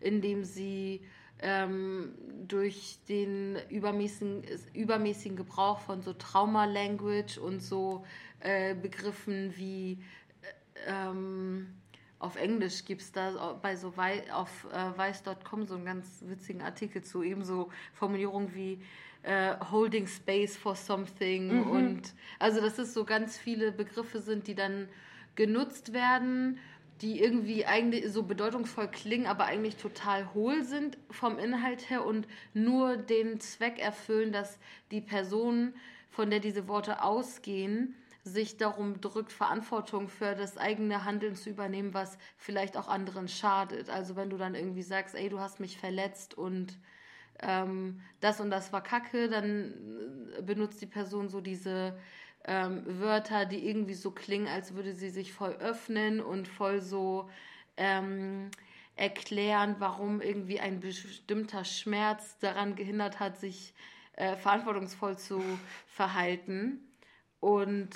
indem 0.01 0.45
sie 0.45 1.03
ähm, 1.41 2.15
durch 2.47 2.99
den 3.09 3.57
übermäßigen, 3.69 4.45
übermäßigen 4.75 5.37
Gebrauch 5.37 5.81
von 5.81 6.03
so 6.03 6.13
Trauma-Language 6.13 7.39
und 7.39 7.61
so 7.61 8.05
äh, 8.41 8.75
Begriffen 8.75 9.57
wie 9.57 9.99
äh, 10.43 10.91
ähm, 10.91 11.75
auf 12.19 12.37
Englisch 12.37 12.85
gibt 12.85 13.03
es 13.03 13.13
da 13.13 13.59
bei 13.63 13.77
so 13.77 13.97
Wei 13.97 14.25
auf 14.33 14.67
äh, 14.73 14.99
weiß.com 14.99 15.67
so 15.67 15.77
einen 15.77 15.85
ganz 15.85 16.25
witzigen 16.27 16.63
Artikel 16.63 17.03
zu 17.03 17.23
ebenso 17.23 17.71
Formulierungen 17.93 18.55
wie 18.55 18.83
äh, 19.23 19.55
holding 19.71 20.07
space 20.07 20.57
for 20.57 20.75
something 20.75 21.49
mhm. 21.49 21.71
und 21.71 22.15
also 22.41 22.61
dass 22.61 22.79
es 22.79 22.93
so 22.93 23.05
ganz 23.05 23.37
viele 23.37 23.71
Begriffe 23.71 24.21
sind, 24.21 24.49
die 24.49 24.57
dann 24.57 24.89
genutzt 25.37 25.93
werden, 25.93 26.59
die 27.01 27.21
irgendwie 27.21 27.65
eigentlich 27.65 28.11
so 28.13 28.23
bedeutungsvoll 28.23 28.89
klingen, 28.89 29.27
aber 29.27 29.45
eigentlich 29.45 29.77
total 29.77 30.33
hohl 30.35 30.65
sind 30.65 30.99
vom 31.11 31.39
Inhalt 31.39 31.91
her 31.91 32.05
und 32.05 32.27
nur 32.55 32.97
den 32.97 33.41
Zweck 33.41 33.79
erfüllen, 33.79 34.33
dass 34.33 34.59
die 34.91 35.01
Person, 35.01 35.75
von 36.11 36.31
der 36.31 36.41
diese 36.41 36.67
Worte 36.67 37.03
ausgehen, 37.03 37.95
sich 38.25 38.57
darum 38.57 39.01
drückt, 39.01 39.33
Verantwortung 39.33 40.09
für 40.09 40.35
das 40.35 40.59
eigene 40.59 41.05
Handeln 41.05 41.35
zu 41.35 41.51
übernehmen, 41.51 41.95
was 41.95 42.19
vielleicht 42.37 42.77
auch 42.77 42.89
anderen 42.89 43.29
schadet. 43.29 43.89
Also 43.91 44.17
wenn 44.17 44.31
du 44.31 44.37
dann 44.37 44.55
irgendwie 44.55 44.83
sagst, 44.83 45.15
ey, 45.15 45.29
du 45.29 45.39
hast 45.39 45.61
mich 45.61 45.79
verletzt 45.79 46.37
und 46.37 46.79
ähm, 47.41 48.01
das 48.21 48.41
und 48.41 48.51
das 48.51 48.73
war 48.73 48.83
Kacke, 48.83 49.29
dann 49.29 49.73
äh, 50.37 50.43
benutzt 50.43 50.81
die 50.83 50.87
Person 50.87 51.29
so 51.29 51.41
diese 51.41 51.97
ähm, 52.45 52.83
Wörter, 52.87 53.47
die 53.47 53.69
irgendwie 53.69 53.95
so 53.95 54.11
klingen, 54.11 54.47
als 54.47 54.75
würde 54.75 54.95
sie 54.95 55.11
sich 55.11 55.33
voll 55.33 55.53
öffnen 55.55 56.21
und 56.21 56.49
voll 56.49 56.81
so 56.81 57.29
ähm, 57.77 58.51
erklären, 58.97 59.77
warum 59.79 60.21
irgendwie 60.21 60.61
ein 60.61 60.81
bestimmter 60.81 61.65
Schmerz 61.65 62.39
daran 62.39 62.75
gehindert 62.75 63.21
hat, 63.21 63.39
sich 63.39 63.75
äh, 64.15 64.37
verantwortungsvoll 64.37 65.17
zu 65.19 65.43
verhalten. 65.87 66.81
Und 67.41 67.91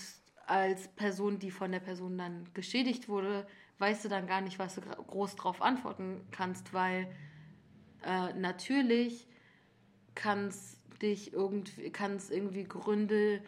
als 0.46 0.88
Person, 0.88 1.38
die 1.38 1.50
von 1.50 1.72
der 1.72 1.80
Person 1.80 2.18
dann 2.18 2.48
geschädigt 2.54 3.08
wurde, 3.08 3.46
weißt 3.78 4.04
du 4.04 4.08
dann 4.08 4.26
gar 4.26 4.40
nicht, 4.40 4.58
was 4.58 4.76
du 4.76 4.80
groß 4.80 5.34
drauf 5.36 5.60
antworten 5.60 6.20
kannst, 6.30 6.72
weil 6.72 7.08
äh, 8.04 8.32
natürlich 8.34 9.26
kann 10.14 10.48
es 10.48 10.78
dich 11.00 11.32
irgendwie, 11.32 11.90
kann 11.90 12.16
es 12.16 12.30
irgendwie 12.30 12.64
Gründe 12.64 13.42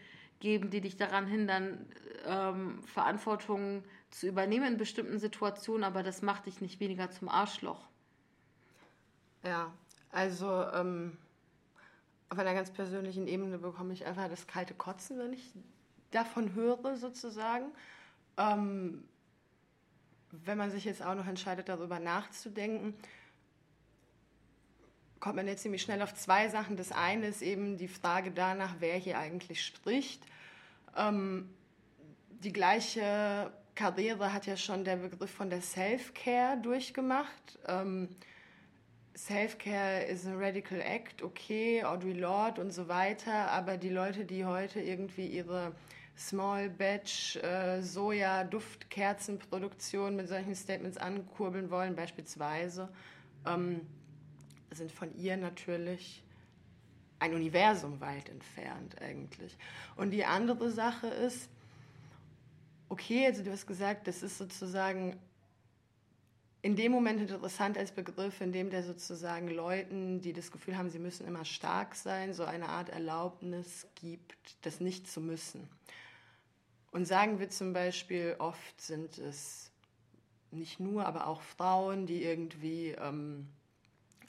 geben, 0.45 0.69
die 0.69 0.83
dich 0.83 0.99
daran 0.99 1.27
hindern, 1.27 1.87
ähm, 2.27 2.83
Verantwortung 2.85 3.83
zu 4.11 4.29
übernehmen 4.29 4.75
in 4.75 4.77
bestimmten 4.77 5.19
Situationen, 5.19 5.85
aber 5.85 6.03
das 6.03 6.21
macht 6.21 6.45
dich 6.45 6.61
nicht 6.61 6.81
weniger 6.81 7.11
zum 7.11 7.31
Arschloch. 7.31 7.89
Ja, 9.43 9.73
also 10.13 10.65
ähm, 10.75 11.17
auf 12.29 12.39
einer 12.39 12.53
ganz 12.53 12.71
persönlichen 12.71 13.27
Ebene 13.27 13.57
bekomme 13.57 13.95
ich 13.95 14.05
einfach 14.05 14.29
das 14.29 14.47
kalte 14.47 14.75
Kotzen, 14.75 15.19
wenn 15.19 15.33
ich 15.33 15.51
davon 16.11 16.53
höre, 16.53 16.97
sozusagen. 16.97 17.73
Ähm, 18.37 19.03
wenn 20.31 20.59
man 20.59 20.71
sich 20.71 20.85
jetzt 20.85 21.03
auch 21.03 21.15
noch 21.15 21.27
entscheidet, 21.27 21.71
darüber 21.71 22.01
nachzudenken, 22.01 22.95
kommt 25.25 25.37
man 25.37 25.49
jetzt 25.49 25.63
ziemlich 25.63 25.81
schnell 25.81 26.03
auf 26.03 26.13
zwei 26.13 26.51
Sachen. 26.51 26.77
Das 26.77 26.93
eine 26.93 27.29
ist 27.29 27.41
eben 27.41 27.79
die 27.79 27.89
Frage 27.89 28.31
danach, 28.31 28.75
wer 28.81 28.99
hier 28.99 29.19
eigentlich 29.19 29.65
spricht. 29.65 30.23
Ähm, 30.99 31.49
die 32.29 32.53
gleiche 32.53 33.51
Karriere 33.75 34.35
hat 34.35 34.45
ja 34.45 34.59
schon 34.59 34.85
der 34.85 34.97
Begriff 34.97 35.31
von 35.31 35.49
der 35.49 35.63
Self-Care 35.63 36.61
durchgemacht. 36.61 37.59
Ähm, 37.67 38.11
Self-Care 39.17 40.05
ist 40.05 40.27
ein 40.27 40.37
Radical 40.37 40.83
Act, 40.83 41.23
okay, 41.23 41.83
Audre 41.85 42.13
Lorde 42.13 42.61
und 42.61 42.71
so 42.71 42.89
weiter, 42.89 43.51
aber 43.51 43.79
die 43.79 43.89
Leute, 43.89 44.27
die 44.27 44.45
heute 44.45 44.83
irgendwie 44.83 45.27
ihre 45.27 45.73
Small 46.19 46.69
Batch 46.69 47.37
äh, 47.37 47.81
Soja-Duftkerzenproduktion 47.81 50.17
mit 50.17 50.29
solchen 50.29 50.55
Statements 50.55 50.99
ankurbeln 50.99 51.71
wollen, 51.71 51.97
beispielsweise, 51.97 52.91
ähm, 53.47 53.81
sind 54.75 54.93
von 54.93 55.15
ihr 55.17 55.37
natürlich 55.37 56.23
ein 57.19 57.35
Universum 57.35 58.01
weit 58.01 58.29
entfernt 58.29 59.01
eigentlich. 59.01 59.57
Und 59.97 60.11
die 60.11 60.25
andere 60.25 60.71
Sache 60.71 61.07
ist, 61.07 61.49
okay, 62.89 63.27
also 63.27 63.43
du 63.43 63.51
hast 63.51 63.67
gesagt, 63.67 64.07
das 64.07 64.23
ist 64.23 64.39
sozusagen 64.39 65.19
in 66.65 66.77
dem 66.77 66.93
Moment 66.93 67.21
interessant 67.21 67.77
als 67.77 67.93
Begriff, 67.93 68.41
in 68.41 68.51
dem 68.51 68.71
der 68.71 68.83
sozusagen 68.83 69.49
Leuten, 69.49 70.23
die 70.23 70.33
das 70.33 70.51
Gefühl 70.51 70.79
haben, 70.79 70.89
sie 70.89 70.99
müssen 70.99 71.27
immer 71.27 71.45
stark 71.45 71.95
sein, 71.95 72.33
so 72.33 72.45
eine 72.45 72.71
Art 72.71 72.89
Erlaubnis 72.89 73.87
gibt, 73.97 74.57
das 74.63 74.81
nicht 74.81 75.07
zu 75.07 75.21
müssen. 75.21 75.69
Und 76.91 77.07
sagen 77.07 77.39
wir 77.39 77.51
zum 77.51 77.75
Beispiel, 77.75 78.37
oft 78.39 78.81
sind 78.81 79.19
es 79.19 79.73
nicht 80.53 80.81
nur, 80.81 81.05
aber 81.05 81.27
auch 81.27 81.43
Frauen, 81.43 82.07
die 82.07 82.23
irgendwie 82.23 82.91
ähm, 82.93 83.49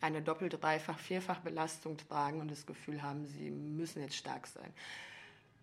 eine 0.02 0.22
Doppel-, 0.22 0.50
Dreifach-, 0.50 1.00
Vierfach-Belastung 1.00 1.98
tragen 1.98 2.42
und 2.42 2.50
das 2.50 2.66
Gefühl 2.66 3.02
haben, 3.02 3.26
sie 3.26 3.50
müssen 3.50 4.02
jetzt 4.02 4.16
stark 4.16 4.48
sein. 4.48 4.74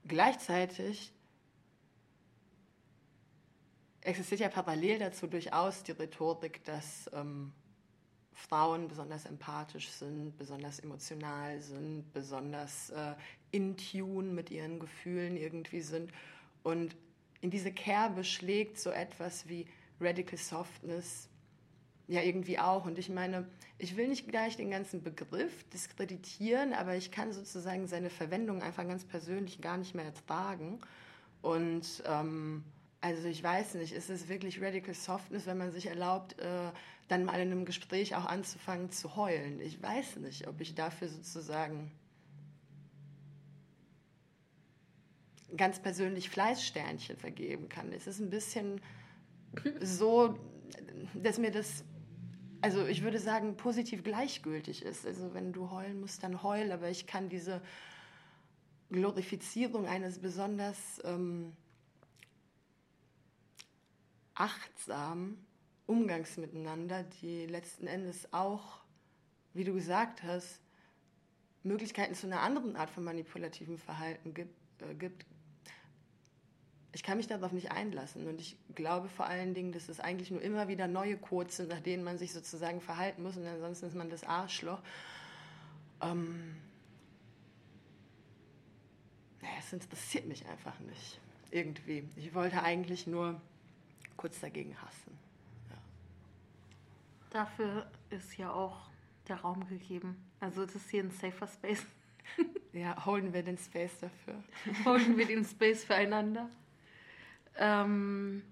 Gleichzeitig 0.07 1.13
existiert 4.01 4.41
ja 4.41 4.49
parallel 4.49 4.99
dazu 4.99 5.27
durchaus 5.27 5.83
die 5.85 5.93
Rhetorik, 5.93 6.65
dass 6.65 7.09
ähm, 7.13 7.53
Frauen 8.35 8.89
besonders 8.89 9.27
empathisch 9.27 9.89
sind, 9.91 10.37
besonders 10.37 10.81
emotional 10.81 11.61
sind, 11.61 12.13
besonders 12.13 12.91
äh, 12.91 13.15
in 13.53 13.77
Tune 13.77 14.33
mit 14.33 14.51
ihren 14.51 14.81
Gefühlen 14.81 15.37
irgendwie 15.37 15.83
sind. 15.83 16.11
Und 16.63 16.97
in 17.41 17.51
diese 17.51 17.73
Kerbe 17.73 18.25
schlägt 18.25 18.79
so 18.79 18.91
etwas 18.91 19.49
wie 19.49 19.67
Radical 20.01 20.39
Softness 20.39 21.29
ja 22.13 22.23
irgendwie 22.23 22.59
auch. 22.59 22.85
Und 22.87 22.99
ich 22.99 23.09
meine, 23.09 23.47
ich 23.79 23.97
will 23.97 24.09
nicht 24.09 24.29
gleich 24.29 24.57
den 24.57 24.71
ganzen 24.71 25.03
Begriff 25.03 25.65
diskreditieren, 25.71 26.73
aber 26.73 26.95
ich 26.97 27.11
kann 27.11 27.33
sozusagen 27.33 27.87
seine 27.87 28.11
Verwendung 28.11 28.63
einfach 28.63 28.87
ganz 28.87 29.05
persönlich 29.05 29.61
gar 29.61 29.77
nicht 29.77 29.95
mehr 29.95 30.05
ertragen. 30.05 30.81
Und 31.41 32.03
ähm, 32.07 32.65
also 33.01 33.27
ich 33.27 33.43
weiß 33.43 33.75
nicht, 33.75 33.93
ist 33.93 34.11
es 34.11 34.29
wirklich 34.29 34.63
Radical 34.63 34.95
Softness, 34.95 35.47
wenn 35.47 35.59
man 35.59 35.73
sich 35.73 35.87
erlaubt, 35.87 36.39
äh, 36.39 36.71
dann 37.09 37.25
mal 37.25 37.41
in 37.41 37.51
einem 37.51 37.65
Gespräch 37.65 38.15
auch 38.15 38.27
anzufangen 38.27 38.91
zu 38.91 39.17
heulen? 39.17 39.61
Ich 39.61 39.83
weiß 39.83 40.17
nicht, 40.17 40.47
ob 40.47 40.61
ich 40.61 40.75
dafür 40.75 41.09
sozusagen 41.09 41.91
ganz 45.57 45.81
persönlich 45.81 46.31
Fleißsternchen 46.31 47.17
vergeben 47.17 47.69
kann. 47.69 47.93
Es 47.93 48.07
ist 48.07 48.21
ein 48.21 48.31
bisschen 48.31 48.81
so, 49.81 50.39
dass 51.15 51.39
mir 51.39 51.51
das 51.51 51.85
also 52.63 52.87
ich 52.87 53.03
würde 53.03 53.19
sagen, 53.19 53.57
positiv 53.57 54.05
gleichgültig 54.05 54.83
ist. 54.83 55.05
Also 55.05 55.35
wenn 55.35 55.53
du 55.53 55.71
heulen 55.71 56.01
musst, 56.01 56.23
dann 56.23 56.43
heul, 56.43 56.71
aber 56.71 56.89
ich 56.89 57.07
kann 57.07 57.29
diese 57.29 57.61
Glorifizierung 58.91 59.87
eines 59.87 60.21
besonders 60.21 61.01
ähm, 61.05 61.53
achtsamen 64.35 65.45
Umgangs 65.87 66.37
miteinander, 66.37 67.03
die 67.21 67.47
letzten 67.47 67.89
Endes 67.89 68.33
auch, 68.33 68.81
wie 69.55 69.65
du 69.65 69.75
gesagt 69.75 70.23
hast, 70.23 70.61
Möglichkeiten 71.65 72.15
zu 72.15 72.27
einer 72.29 72.41
anderen 72.41 72.77
Art 72.77 72.91
von 72.91 73.03
manipulativem 73.03 73.79
Verhalten 73.79 74.35
gibt, 74.35 74.55
äh, 74.83 74.95
gibt 74.95 75.27
ich 76.93 77.03
kann 77.03 77.17
mich 77.17 77.27
darauf 77.27 77.53
nicht 77.53 77.73
einlassen. 77.73 78.27
Und 78.29 78.41
ich 78.41 78.57
glaube 78.75 79.09
vor 79.09 79.27
allen 79.27 79.55
Dingen, 79.55 79.73
dass 79.73 79.89
es 79.89 79.99
eigentlich 79.99 80.31
nur 80.31 80.43
immer 80.43 80.69
wieder 80.69 80.87
neue 80.87 81.17
Codes 81.17 81.57
sind, 81.57 81.71
nach 81.71 81.81
denen 81.81 82.05
man 82.05 82.19
sich 82.19 82.33
sozusagen 82.33 82.81
verhalten 82.81 83.23
muss. 83.23 83.37
Und 83.37 83.47
ansonsten 83.47 83.87
ist 83.87 83.97
man 83.97 84.11
das 84.11 84.25
Arschloch. 84.25 84.81
Ähm, 86.03 86.57
naja, 89.41 89.55
es 89.59 89.73
interessiert 89.73 90.27
mich 90.27 90.47
einfach 90.47 90.79
nicht. 90.81 91.19
Irgendwie. 91.51 92.09
Ich 92.17 92.35
wollte 92.35 92.63
eigentlich 92.63 93.07
nur 93.07 93.41
kurz 94.17 94.41
dagegen 94.41 94.77
hassen. 94.83 95.19
Ja. 95.71 95.77
Dafür 97.31 97.91
ist 98.11 98.37
ja 98.37 98.53
auch 98.53 98.91
der 99.29 99.41
Raum 99.41 99.67
gegeben. 99.69 100.17
Also 100.41 100.63
es 100.63 100.75
ist 100.75 100.91
hier 100.91 101.05
ein 101.05 101.11
safer 101.11 101.47
Space. 101.47 101.87
ja, 102.73 103.05
holen 103.07 103.33
wir 103.33 103.43
den 103.43 103.57
Space 103.57 103.99
dafür. 103.99 104.43
holen 104.85 105.17
wir 105.17 105.27
den 105.27 105.45
Space 105.45 105.85
füreinander. 105.85 106.51
Ähm, 107.57 108.43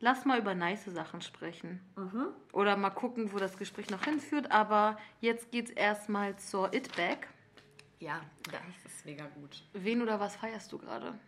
lass 0.00 0.24
mal 0.24 0.38
über 0.38 0.54
nice 0.54 0.84
Sachen 0.86 1.20
sprechen. 1.20 1.80
Mhm. 1.96 2.26
Oder 2.52 2.76
mal 2.76 2.90
gucken, 2.90 3.32
wo 3.32 3.38
das 3.38 3.56
Gespräch 3.56 3.90
noch 3.90 4.04
hinführt. 4.04 4.50
Aber 4.50 4.98
jetzt 5.20 5.50
geht's 5.50 5.70
erstmal 5.70 6.36
zur 6.36 6.72
It-Bag. 6.74 7.28
Ja, 8.00 8.20
das 8.50 8.92
ist 8.92 9.06
mega 9.06 9.26
gut. 9.26 9.62
Wen 9.72 10.02
oder 10.02 10.20
was 10.20 10.36
feierst 10.36 10.70
du 10.72 10.78
gerade? 10.78 11.18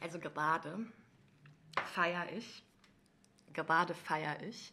Also 0.00 0.18
gerade 0.18 0.86
feiere 1.94 2.32
ich, 2.32 2.62
gerade 3.52 3.94
feiere 3.94 4.42
ich 4.42 4.72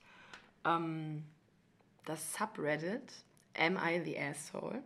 ähm, 0.63 1.25
das 2.05 2.33
Subreddit 2.33 3.25
Am 3.57 3.77
I 3.77 4.01
the 4.03 4.19
Asshole? 4.19 4.83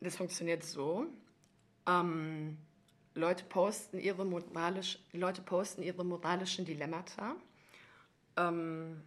Das 0.00 0.16
funktioniert 0.16 0.64
so. 0.64 1.06
Ähm, 1.86 2.58
Leute 3.18 3.44
posten 3.44 3.98
ihre 3.98 4.24
moralisch, 4.24 4.98
Leute 5.12 5.42
posten 5.42 5.82
ihre 5.82 6.04
moralischen 6.04 6.64
Dilemmata. 6.64 7.34
Ähm, 8.36 9.02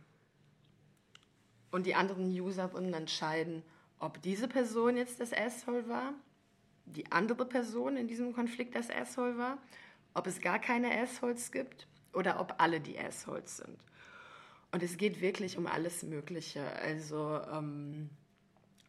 und 1.71 1.85
die 1.85 1.95
anderen 1.95 2.29
Userinnen 2.29 2.93
entscheiden, 2.93 3.63
ob 3.99 4.21
diese 4.21 4.47
Person 4.47 4.97
jetzt 4.97 5.21
das 5.21 5.31
Asshole 5.31 5.87
war, 5.87 6.13
die 6.85 7.09
andere 7.11 7.45
Person 7.45 7.95
in 7.95 8.07
diesem 8.07 8.33
Konflikt 8.33 8.75
das 8.75 8.89
Asshole 8.89 9.37
war, 9.37 9.57
ob 10.13 10.27
es 10.27 10.41
gar 10.41 10.59
keine 10.59 10.91
Assholes 11.01 11.51
gibt 11.51 11.87
oder 12.13 12.41
ob 12.41 12.55
alle 12.57 12.81
die 12.81 12.99
Assholes 12.99 13.57
sind. 13.57 13.77
Und 14.73 14.83
es 14.83 14.97
geht 14.97 15.21
wirklich 15.21 15.57
um 15.57 15.67
alles 15.67 16.03
Mögliche. 16.03 16.65
Also 16.81 17.39
ähm, 17.53 18.09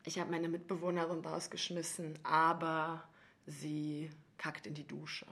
ich 0.04 0.18
habe 0.18 0.30
meine 0.30 0.48
Mitbewohnerin 0.48 1.20
rausgeschmissen, 1.20 2.18
aber 2.24 3.04
sie 3.46 4.10
kackt 4.38 4.66
in 4.66 4.74
die 4.74 4.86
Dusche. 4.86 5.26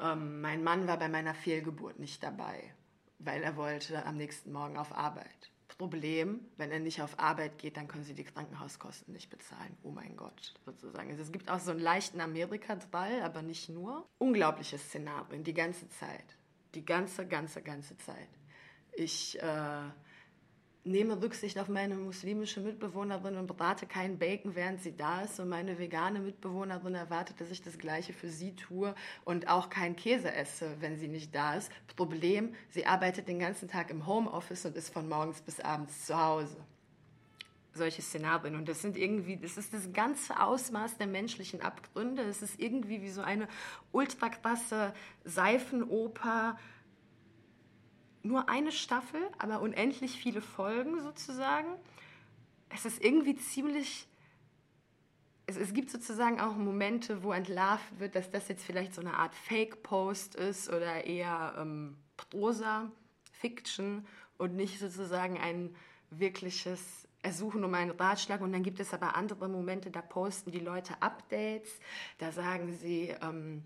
Ähm, 0.00 0.40
mein 0.40 0.62
Mann 0.62 0.86
war 0.86 0.98
bei 0.98 1.08
meiner 1.08 1.34
Fehlgeburt 1.34 1.98
nicht 1.98 2.22
dabei, 2.22 2.74
weil 3.18 3.42
er 3.42 3.56
wollte 3.56 4.04
am 4.04 4.16
nächsten 4.16 4.52
Morgen 4.52 4.76
auf 4.76 4.92
Arbeit. 4.94 5.50
Problem, 5.78 6.40
wenn 6.56 6.70
er 6.70 6.80
nicht 6.80 7.02
auf 7.02 7.18
Arbeit 7.18 7.58
geht, 7.58 7.76
dann 7.76 7.86
können 7.86 8.04
sie 8.04 8.14
die 8.14 8.24
Krankenhauskosten 8.24 9.12
nicht 9.12 9.28
bezahlen. 9.28 9.76
Oh 9.82 9.90
mein 9.90 10.16
Gott, 10.16 10.54
sozusagen. 10.64 11.10
Also 11.10 11.22
es 11.22 11.32
gibt 11.32 11.50
auch 11.50 11.60
so 11.60 11.70
einen 11.70 11.80
leichten 11.80 12.20
Amerika-Drall, 12.20 13.22
aber 13.22 13.42
nicht 13.42 13.68
nur. 13.68 14.08
Unglaubliche 14.18 14.78
Szenarien, 14.78 15.44
die 15.44 15.52
ganze 15.52 15.88
Zeit. 15.90 16.36
Die 16.74 16.84
ganze, 16.84 17.26
ganze, 17.26 17.62
ganze 17.62 17.96
Zeit. 17.98 18.28
Ich 18.94 19.40
äh, 19.42 19.82
nehme 20.86 21.20
Rücksicht 21.20 21.58
auf 21.58 21.68
meine 21.68 21.96
muslimische 21.96 22.60
Mitbewohnerin 22.60 23.36
und 23.36 23.46
brate 23.48 23.86
keinen 23.86 24.18
Bacon, 24.18 24.54
während 24.54 24.80
sie 24.80 24.96
da 24.96 25.22
ist. 25.22 25.40
Und 25.40 25.48
meine 25.48 25.78
vegane 25.78 26.20
Mitbewohnerin 26.20 26.94
erwartet, 26.94 27.40
dass 27.40 27.50
ich 27.50 27.62
das 27.62 27.78
Gleiche 27.78 28.12
für 28.12 28.28
sie 28.28 28.54
tue 28.54 28.94
und 29.24 29.48
auch 29.48 29.68
keinen 29.68 29.96
Käse 29.96 30.32
esse, 30.32 30.76
wenn 30.80 30.96
sie 30.96 31.08
nicht 31.08 31.34
da 31.34 31.56
ist. 31.56 31.70
Problem, 31.96 32.54
sie 32.70 32.86
arbeitet 32.86 33.26
den 33.26 33.38
ganzen 33.38 33.68
Tag 33.68 33.90
im 33.90 34.06
Homeoffice 34.06 34.66
und 34.66 34.76
ist 34.76 34.92
von 34.92 35.08
morgens 35.08 35.40
bis 35.40 35.60
abends 35.60 36.06
zu 36.06 36.16
Hause. 36.16 36.56
Solche 37.72 38.02
Szenarien. 38.02 38.54
Und 38.54 38.68
das 38.68 38.82
sind 38.82 38.96
irgendwie, 38.96 39.36
das 39.36 39.56
ist 39.56 39.74
das 39.74 39.92
ganze 39.92 40.40
Ausmaß 40.40 40.98
der 40.98 41.06
menschlichen 41.06 41.62
Abgründe. 41.62 42.22
Es 42.22 42.42
ist 42.42 42.60
irgendwie 42.60 43.02
wie 43.02 43.10
so 43.10 43.22
eine 43.22 43.48
ultra 43.92 44.28
krasse 44.28 44.94
Seifenoper, 45.24 46.58
nur 48.26 48.48
eine 48.48 48.72
Staffel, 48.72 49.20
aber 49.38 49.60
unendlich 49.60 50.12
viele 50.18 50.40
Folgen 50.40 51.00
sozusagen. 51.00 51.68
Es 52.68 52.84
ist 52.84 53.02
irgendwie 53.02 53.36
ziemlich. 53.36 54.06
Es, 55.46 55.56
es 55.56 55.72
gibt 55.72 55.90
sozusagen 55.90 56.40
auch 56.40 56.56
Momente, 56.56 57.22
wo 57.22 57.32
entlarvt 57.32 58.00
wird, 58.00 58.14
dass 58.16 58.30
das 58.30 58.48
jetzt 58.48 58.64
vielleicht 58.64 58.94
so 58.94 59.00
eine 59.00 59.14
Art 59.14 59.34
Fake-Post 59.34 60.34
ist 60.34 60.68
oder 60.68 61.04
eher 61.04 61.54
ähm, 61.58 61.96
Prosa, 62.16 62.90
Fiction 63.32 64.06
und 64.38 64.56
nicht 64.56 64.80
sozusagen 64.80 65.38
ein 65.38 65.74
wirkliches 66.10 67.06
Ersuchen 67.22 67.64
um 67.64 67.74
einen 67.74 67.92
Ratschlag. 67.92 68.40
Und 68.40 68.52
dann 68.52 68.62
gibt 68.62 68.80
es 68.80 68.92
aber 68.92 69.16
andere 69.16 69.48
Momente, 69.48 69.90
da 69.90 70.02
posten 70.02 70.50
die 70.50 70.58
Leute 70.60 71.00
Updates, 71.00 71.78
da 72.18 72.32
sagen 72.32 72.72
sie. 72.72 73.14
Ähm, 73.22 73.62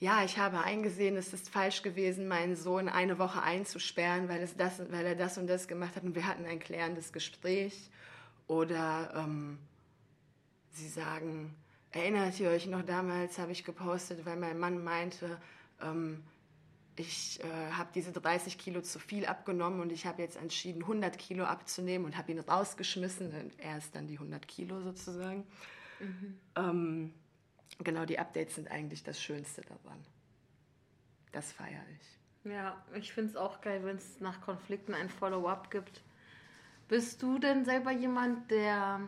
ja, 0.00 0.24
ich 0.24 0.38
habe 0.38 0.60
eingesehen, 0.60 1.16
es 1.16 1.32
ist 1.32 1.48
falsch 1.48 1.82
gewesen, 1.82 2.28
meinen 2.28 2.54
Sohn 2.54 2.88
eine 2.88 3.18
Woche 3.18 3.42
einzusperren, 3.42 4.28
weil, 4.28 4.40
es 4.42 4.56
das, 4.56 4.80
weil 4.90 5.04
er 5.04 5.16
das 5.16 5.38
und 5.38 5.48
das 5.48 5.66
gemacht 5.66 5.96
hat 5.96 6.04
und 6.04 6.14
wir 6.14 6.26
hatten 6.26 6.46
ein 6.46 6.60
klärendes 6.60 7.12
Gespräch. 7.12 7.90
Oder 8.46 9.12
ähm, 9.16 9.58
sie 10.70 10.88
sagen, 10.88 11.54
erinnert 11.90 12.38
ihr 12.38 12.50
euch 12.50 12.66
noch 12.66 12.82
damals, 12.82 13.38
habe 13.38 13.52
ich 13.52 13.64
gepostet, 13.64 14.24
weil 14.24 14.36
mein 14.36 14.58
Mann 14.58 14.82
meinte, 14.84 15.40
ähm, 15.82 16.22
ich 16.94 17.40
äh, 17.42 17.72
habe 17.72 17.90
diese 17.94 18.12
30 18.12 18.56
Kilo 18.56 18.82
zu 18.82 18.98
viel 18.98 19.26
abgenommen 19.26 19.80
und 19.80 19.92
ich 19.92 20.06
habe 20.06 20.22
jetzt 20.22 20.36
entschieden, 20.36 20.82
100 20.82 21.18
Kilo 21.18 21.44
abzunehmen 21.44 22.06
und 22.06 22.16
habe 22.16 22.32
ihn 22.32 22.40
rausgeschmissen. 22.40 23.32
Und 23.32 23.58
er 23.58 23.78
ist 23.78 23.94
dann 23.94 24.06
die 24.06 24.14
100 24.14 24.46
Kilo 24.46 24.80
sozusagen. 24.80 25.44
Mhm. 26.00 26.38
Ähm, 26.56 27.14
genau, 27.78 28.04
die 28.04 28.18
Updates 28.18 28.54
sind 28.54 28.70
eigentlich 28.70 29.02
das 29.02 29.20
Schönste 29.20 29.62
daran. 29.62 30.04
Das 31.32 31.52
feiere 31.52 31.84
ich. 32.00 32.50
Ja, 32.50 32.82
ich 32.94 33.12
finde 33.12 33.30
es 33.30 33.36
auch 33.36 33.60
geil, 33.60 33.84
wenn 33.84 33.96
es 33.96 34.20
nach 34.20 34.40
Konflikten 34.40 34.94
ein 34.94 35.10
Follow-up 35.10 35.70
gibt. 35.70 36.02
Bist 36.88 37.22
du 37.22 37.38
denn 37.38 37.64
selber 37.64 37.90
jemand, 37.90 38.50
der 38.50 39.00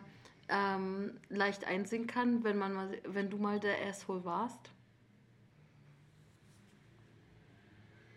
ähm, 0.49 1.19
leicht 1.29 1.65
einsehen 1.65 2.05
kann, 2.05 2.43
wenn, 2.43 2.57
man 2.57 2.73
mal, 2.73 3.01
wenn 3.05 3.29
du 3.29 3.37
mal 3.37 3.59
der 3.59 3.81
Asshole 3.87 4.23
warst? 4.23 4.69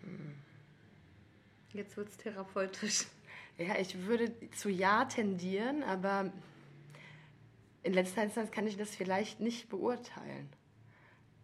Hm. 0.03 0.35
Jetzt 1.73 1.97
wird 1.97 2.09
es 2.09 2.17
therapeutisch. 2.17 3.07
Ja, 3.57 3.79
ich 3.79 4.07
würde 4.07 4.33
zu 4.51 4.69
Ja 4.69 5.05
tendieren, 5.05 5.85
aber 5.85 6.33
in 7.85 7.93
letzter 7.93 8.25
Instanz 8.25 8.51
kann 8.51 8.67
ich 8.67 8.77
das 8.77 8.97
vielleicht 8.97 9.41
nicht 9.41 9.69
beurteilen. 9.69 10.49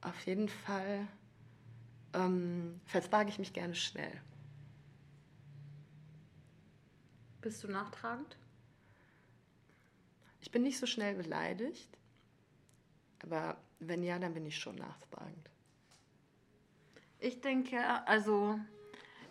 Auf 0.01 0.27
jeden 0.27 0.49
Fall 0.49 1.07
ähm, 2.15 2.81
vertrage 2.87 3.29
ich 3.29 3.39
mich 3.39 3.53
gerne 3.53 3.75
schnell. 3.75 4.21
Bist 7.43 7.63
du 7.63 7.69
nachtragend? 7.69 8.37
Ich 10.41 10.51
bin 10.51 10.63
nicht 10.63 10.79
so 10.79 10.87
schnell 10.87 11.15
beleidigt, 11.15 11.91
aber 13.23 13.59
wenn 13.79 14.03
ja, 14.03 14.19
dann 14.19 14.35
bin 14.35 14.47
ich 14.47 14.59
schon 14.59 14.77
nachtragend. 14.77 15.51
Ich 17.19 17.43
denke, 17.43 17.79
also 18.07 18.59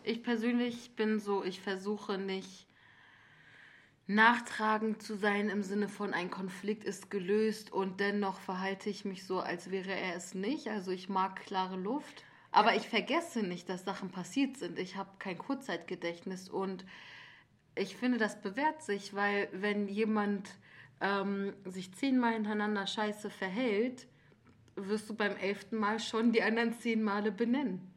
ich 0.03 0.21
persönlich 0.21 0.95
bin 0.95 1.19
so, 1.19 1.43
ich 1.43 1.59
versuche 1.59 2.19
nicht 2.19 2.68
nachtragend 4.09 5.03
zu 5.03 5.15
sein 5.15 5.49
im 5.49 5.61
Sinne 5.61 5.87
von 5.87 6.15
ein 6.15 6.31
Konflikt 6.31 6.83
ist 6.83 7.11
gelöst 7.11 7.71
und 7.71 7.99
dennoch 7.99 8.39
verhalte 8.39 8.89
ich 8.89 9.05
mich 9.05 9.23
so, 9.23 9.39
als 9.39 9.69
wäre 9.69 9.91
er 9.91 10.15
es 10.15 10.33
nicht. 10.33 10.67
Also 10.67 10.89
ich 10.89 11.09
mag 11.09 11.35
klare 11.45 11.77
Luft, 11.77 12.23
aber 12.51 12.75
ich 12.75 12.89
vergesse 12.89 13.43
nicht, 13.43 13.69
dass 13.69 13.85
Sachen 13.85 14.09
passiert 14.09 14.57
sind. 14.57 14.79
Ich 14.79 14.95
habe 14.95 15.11
kein 15.19 15.37
Kurzzeitgedächtnis 15.37 16.49
und 16.49 16.85
ich 17.75 17.95
finde, 17.95 18.17
das 18.17 18.41
bewährt 18.41 18.81
sich, 18.81 19.13
weil 19.13 19.47
wenn 19.51 19.87
jemand 19.87 20.49
ähm, 21.01 21.53
sich 21.65 21.93
zehnmal 21.93 22.33
hintereinander 22.33 22.87
scheiße 22.87 23.29
verhält, 23.29 24.07
wirst 24.75 25.07
du 25.07 25.13
beim 25.13 25.37
elften 25.37 25.77
Mal 25.77 25.99
schon 25.99 26.31
die 26.31 26.41
anderen 26.41 26.73
zehn 26.73 27.03
Male 27.03 27.31
benennen. 27.31 27.93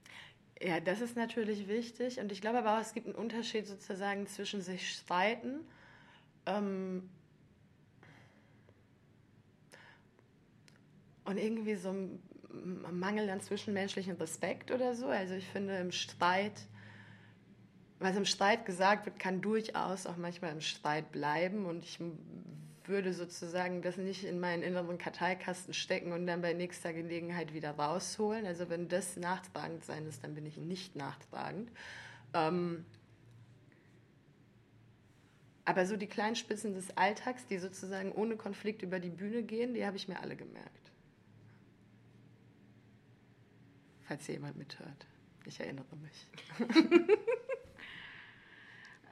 Ja, 0.61 0.79
das 0.79 1.01
ist 1.01 1.16
natürlich 1.16 1.68
wichtig 1.68 2.20
und 2.20 2.31
ich 2.33 2.42
glaube 2.42 2.59
aber 2.59 2.77
auch, 2.77 2.83
es 2.83 2.92
gibt 2.92 3.07
einen 3.07 3.14
Unterschied 3.14 3.66
sozusagen 3.66 4.27
zwischen 4.27 4.61
sich 4.61 4.94
streiten 4.94 5.61
ähm, 6.46 7.09
und 11.24 11.37
irgendwie 11.38 11.76
so 11.76 11.90
ein 11.90 12.20
Mangel 12.90 13.31
an 13.31 13.40
zwischenmenschlichen 13.40 14.16
Respekt 14.16 14.70
oder 14.70 14.94
so. 14.94 15.07
Also 15.07 15.35
ich 15.35 15.46
finde 15.46 15.76
im 15.78 15.92
Streit, 15.92 16.66
was 17.98 18.16
im 18.16 18.24
Streit 18.24 18.66
gesagt 18.66 19.07
wird, 19.07 19.18
kann 19.18 19.40
durchaus 19.40 20.07
auch 20.07 20.16
manchmal 20.16 20.52
im 20.52 20.61
Streit 20.61 21.12
bleiben. 21.12 21.66
Und 21.66 21.85
ich 21.85 21.98
würde 22.85 23.12
sozusagen 23.12 23.83
das 23.83 23.96
nicht 23.96 24.24
in 24.24 24.40
meinen 24.40 24.62
inneren 24.62 24.98
Karteikasten 24.98 25.72
stecken 25.72 26.12
und 26.12 26.26
dann 26.26 26.42
bei 26.42 26.52
nächster 26.52 26.92
Gelegenheit 26.92 27.55
wieder 27.55 27.70
rausholen. 27.70 28.44
Also 28.44 28.68
wenn 28.68 28.88
das 28.88 29.16
nachtragend 29.16 29.85
sein 29.85 30.07
ist, 30.07 30.24
dann 30.24 30.35
bin 30.35 30.44
ich 30.46 30.57
nicht 30.57 30.96
nachtragend. 30.96 31.70
Ähm, 32.35 32.85
aber 35.64 35.87
so 35.87 35.96
die 35.96 36.07
kleinen 36.07 36.37
Spitzen 36.37 36.75
des 36.75 36.96
Alltags, 36.96 37.46
die 37.46 37.59
sozusagen 37.59 38.12
ohne 38.12 38.37
Konflikt 38.37 38.83
über 38.83 38.98
die 38.98 39.11
Bühne 39.11 39.42
gehen, 39.42 39.75
die 39.75 39.87
habe 39.87 39.96
ich 39.96 40.09
mir 40.09 40.20
alle 40.20 40.37
gemerkt. 40.37 40.90
Falls 44.03 44.27
hier 44.27 44.35
jemand 44.35 44.57
mithört. 44.57 45.07
Ich 45.44 45.61
erinnere 45.61 45.96
mich. 45.96 46.29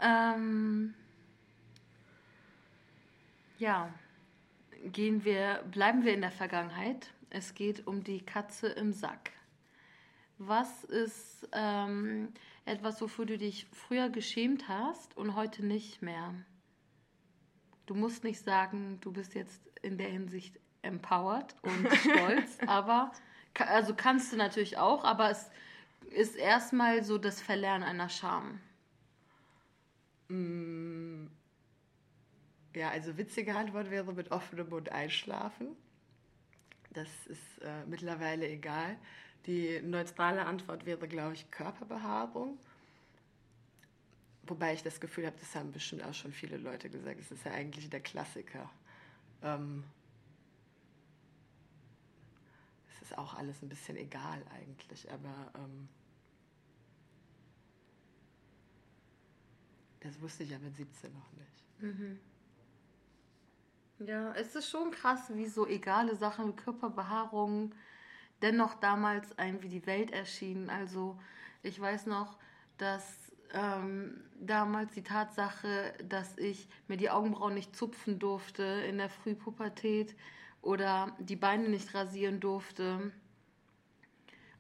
ähm, 0.02 0.94
ja, 3.58 3.92
gehen 4.84 5.24
wir, 5.24 5.62
bleiben 5.70 6.04
wir 6.04 6.14
in 6.14 6.20
der 6.20 6.32
Vergangenheit. 6.32 7.12
Es 7.30 7.54
geht 7.54 7.86
um 7.86 8.02
die 8.02 8.20
Katze 8.20 8.68
im 8.68 8.92
Sack. 8.92 9.30
Was 10.38 10.84
ist 10.84 11.48
ähm, 11.52 12.32
etwas, 12.70 13.00
wofür 13.00 13.26
du 13.26 13.36
dich 13.36 13.66
früher 13.72 14.08
geschämt 14.08 14.68
hast 14.68 15.16
und 15.16 15.34
heute 15.34 15.64
nicht 15.64 16.02
mehr? 16.02 16.34
Du 17.86 17.94
musst 17.94 18.24
nicht 18.24 18.42
sagen, 18.42 18.98
du 19.00 19.12
bist 19.12 19.34
jetzt 19.34 19.60
in 19.82 19.98
der 19.98 20.08
Hinsicht 20.08 20.58
empowered 20.82 21.54
und 21.62 21.88
stolz, 21.96 22.58
aber 22.66 23.12
also 23.58 23.94
kannst 23.94 24.32
du 24.32 24.36
natürlich 24.36 24.78
auch, 24.78 25.04
aber 25.04 25.30
es 25.30 25.50
ist 26.10 26.36
erstmal 26.36 27.04
so 27.04 27.18
das 27.18 27.42
Verlernen 27.42 27.82
einer 27.82 28.08
Scham. 28.08 28.60
Mm. 30.28 31.26
Ja, 32.74 32.90
also 32.90 33.16
witzige 33.16 33.56
Antwort 33.56 33.90
wäre 33.90 34.12
mit 34.12 34.30
offenem 34.30 34.68
Mund 34.68 34.90
einschlafen. 34.90 35.76
Das 36.92 37.08
ist 37.26 37.62
äh, 37.62 37.84
mittlerweile 37.86 38.48
egal. 38.48 38.96
Die 39.46 39.80
neutrale 39.82 40.44
Antwort 40.44 40.84
wäre, 40.84 41.08
glaube 41.08 41.34
ich, 41.34 41.50
Körperbehaarung. 41.50 42.58
Wobei 44.42 44.74
ich 44.74 44.82
das 44.82 45.00
Gefühl 45.00 45.26
habe, 45.26 45.36
das 45.38 45.54
haben 45.54 45.72
bestimmt 45.72 46.04
auch 46.04 46.14
schon 46.14 46.32
viele 46.32 46.56
Leute 46.56 46.90
gesagt. 46.90 47.20
Es 47.20 47.30
ist 47.30 47.44
ja 47.44 47.52
eigentlich 47.52 47.88
der 47.88 48.00
Klassiker. 48.00 48.70
Ähm 49.42 49.84
es 52.96 53.02
ist 53.02 53.18
auch 53.18 53.34
alles 53.34 53.62
ein 53.62 53.68
bisschen 53.68 53.96
egal 53.96 54.42
eigentlich, 54.50 55.10
aber 55.10 55.52
ähm 55.54 55.88
das 60.00 60.20
wusste 60.20 60.42
ich 60.42 60.50
ja 60.50 60.58
mit 60.58 60.76
17 60.76 61.12
noch 61.12 61.32
nicht. 61.32 61.64
Mhm. 61.78 62.20
Ja, 64.00 64.32
es 64.32 64.54
ist 64.54 64.70
schon 64.70 64.90
krass, 64.90 65.30
wie 65.34 65.46
so 65.46 65.66
egale 65.66 66.16
Sachen 66.16 66.56
Körperbehaarung 66.56 67.74
dennoch 68.42 68.74
damals 68.74 69.38
ein 69.38 69.62
wie 69.62 69.68
die 69.68 69.86
Welt 69.86 70.10
erschienen. 70.10 70.70
Also 70.70 71.18
ich 71.62 71.80
weiß 71.80 72.06
noch, 72.06 72.38
dass 72.78 73.32
ähm, 73.52 74.22
damals 74.38 74.94
die 74.94 75.02
Tatsache, 75.02 75.92
dass 76.08 76.38
ich 76.38 76.68
mir 76.88 76.96
die 76.96 77.10
Augenbrauen 77.10 77.54
nicht 77.54 77.76
zupfen 77.76 78.18
durfte 78.18 78.62
in 78.62 78.98
der 78.98 79.10
Frühpubertät 79.10 80.14
oder 80.62 81.16
die 81.18 81.36
Beine 81.36 81.68
nicht 81.68 81.94
rasieren 81.94 82.40
durfte 82.40 83.12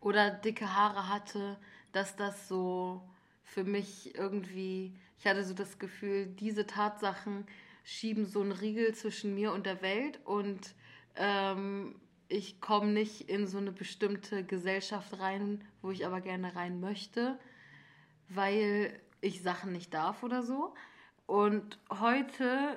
oder 0.00 0.30
dicke 0.30 0.74
Haare 0.74 1.08
hatte, 1.08 1.58
dass 1.92 2.16
das 2.16 2.48
so 2.48 3.02
für 3.42 3.64
mich 3.64 4.14
irgendwie, 4.14 4.94
ich 5.18 5.26
hatte 5.26 5.44
so 5.44 5.54
das 5.54 5.78
Gefühl, 5.78 6.26
diese 6.26 6.66
Tatsachen 6.66 7.46
schieben 7.84 8.26
so 8.26 8.40
einen 8.40 8.52
Riegel 8.52 8.94
zwischen 8.94 9.34
mir 9.34 9.52
und 9.52 9.66
der 9.66 9.82
Welt 9.82 10.20
und 10.24 10.74
ähm, 11.16 11.96
ich 12.30 12.60
komme 12.60 12.92
nicht 12.92 13.28
in 13.28 13.46
so 13.46 13.58
eine 13.58 13.72
bestimmte 13.72 14.44
Gesellschaft 14.44 15.18
rein, 15.18 15.64
wo 15.82 15.90
ich 15.90 16.06
aber 16.06 16.20
gerne 16.20 16.54
rein 16.54 16.80
möchte, 16.80 17.38
weil 18.28 18.98
ich 19.20 19.42
Sachen 19.42 19.72
nicht 19.72 19.92
darf 19.92 20.22
oder 20.22 20.42
so. 20.42 20.72
Und 21.26 21.78
heute 21.90 22.76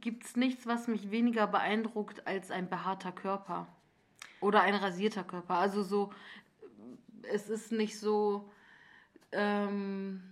gibt 0.00 0.24
es 0.24 0.36
nichts, 0.36 0.66
was 0.66 0.88
mich 0.88 1.10
weniger 1.10 1.46
beeindruckt 1.46 2.26
als 2.26 2.50
ein 2.50 2.70
behaarter 2.70 3.12
Körper 3.12 3.68
oder 4.40 4.62
ein 4.62 4.74
rasierter 4.74 5.24
Körper. 5.24 5.56
Also 5.56 5.82
so, 5.82 6.10
es 7.30 7.50
ist 7.50 7.72
nicht 7.72 7.98
so, 7.98 8.50
ähm, 9.32 10.22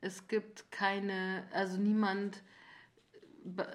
es 0.00 0.28
gibt 0.28 0.70
keine, 0.70 1.44
also 1.52 1.76
niemand 1.76 2.40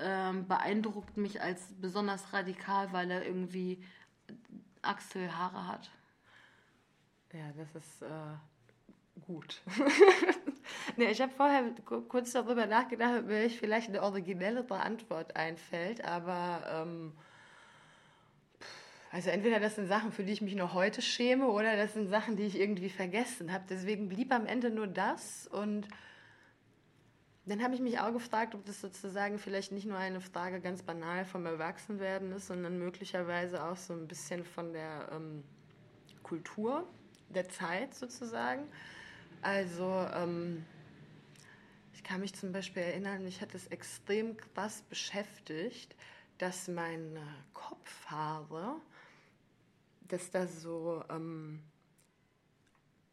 ähm, 0.02 0.48
beeindruckt 0.48 1.18
mich 1.18 1.42
als 1.42 1.62
besonders 1.80 2.34
radikal, 2.34 2.92
weil 2.92 3.12
er 3.12 3.26
irgendwie 3.26 3.84
Achselhaare 4.82 5.68
hat. 5.68 5.90
Ja, 7.34 7.52
das 7.56 7.76
ist 7.76 8.02
äh, 8.02 9.22
gut. 9.26 9.62
nee, 10.98 11.12
ich 11.12 11.22
habe 11.22 11.32
vorher 11.32 11.64
kurz 12.08 12.32
darüber 12.32 12.66
nachgedacht, 12.66 13.20
ob 13.20 13.26
mir 13.28 13.50
vielleicht 13.50 13.90
eine 13.90 14.02
originellere 14.02 14.80
Antwort 14.80 15.36
einfällt, 15.36 16.04
aber 16.04 16.64
ähm, 16.72 17.14
also 19.12 19.32
entweder 19.32 19.60
das 19.60 19.76
sind 19.76 19.88
Sachen, 19.88 20.12
für 20.12 20.24
die 20.24 20.34
ich 20.34 20.42
mich 20.42 20.56
noch 20.56 20.74
heute 20.74 21.02
schäme, 21.02 21.48
oder 21.48 21.76
das 21.76 21.94
sind 21.94 22.10
Sachen, 22.10 22.36
die 22.36 22.44
ich 22.44 22.60
irgendwie 22.60 22.90
vergessen 22.90 23.52
habe. 23.52 23.66
Deswegen 23.70 24.08
blieb 24.08 24.32
am 24.32 24.46
Ende 24.46 24.70
nur 24.70 24.88
das 24.88 25.48
und 25.48 25.88
dann 27.50 27.64
habe 27.64 27.74
ich 27.74 27.82
mich 27.82 28.00
auch 28.00 28.14
gefragt, 28.14 28.54
ob 28.54 28.66
das 28.66 28.80
sozusagen 28.82 29.40
vielleicht 29.40 29.72
nicht 29.72 29.86
nur 29.86 29.98
eine 29.98 30.22
Frage 30.22 30.62
ganz 30.62 30.84
banal 30.84 31.26
vom 31.26 31.46
Erwachsenwerden 31.46 32.32
ist, 32.32 32.48
sondern 32.48 32.78
möglicherweise 32.78 33.64
auch 33.64 33.78
so 33.78 33.94
ein 33.94 34.08
bisschen 34.08 34.46
von 34.46 34.74
der 34.74 35.10
ähm, 35.12 35.44
Kultur 36.22 36.88
der 37.30 37.50
Zeit 37.50 37.96
sozusagen. 37.96 38.64
Also 39.42 40.06
ähm, 40.14 40.66
ich 41.94 42.04
kann 42.04 42.22
mich 42.22 42.36
zum 42.36 42.52
Beispiel 42.52 42.84
erinnern, 42.84 43.24
mich 43.24 43.42
hat 43.42 43.56
es 43.56 43.68
extrem 43.68 44.38
krass 44.38 44.84
beschäftigt, 44.84 45.96
dass 46.38 46.68
meine 46.68 47.22
Kopfhaare, 47.54 48.76
dass 50.08 50.30
da 50.30 50.46
so 50.48 51.04
ähm, 51.10 51.62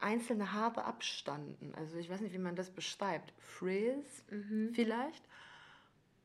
einzelne 0.07 0.53
Haare 0.53 0.85
abstanden. 0.85 1.75
Also 1.75 1.99
ich 1.99 2.09
weiß 2.09 2.21
nicht, 2.21 2.33
wie 2.33 2.39
man 2.39 2.55
das 2.55 2.71
beschreibt. 2.71 3.35
Frizz 3.41 4.25
mhm. 4.31 4.71
vielleicht. 4.73 5.25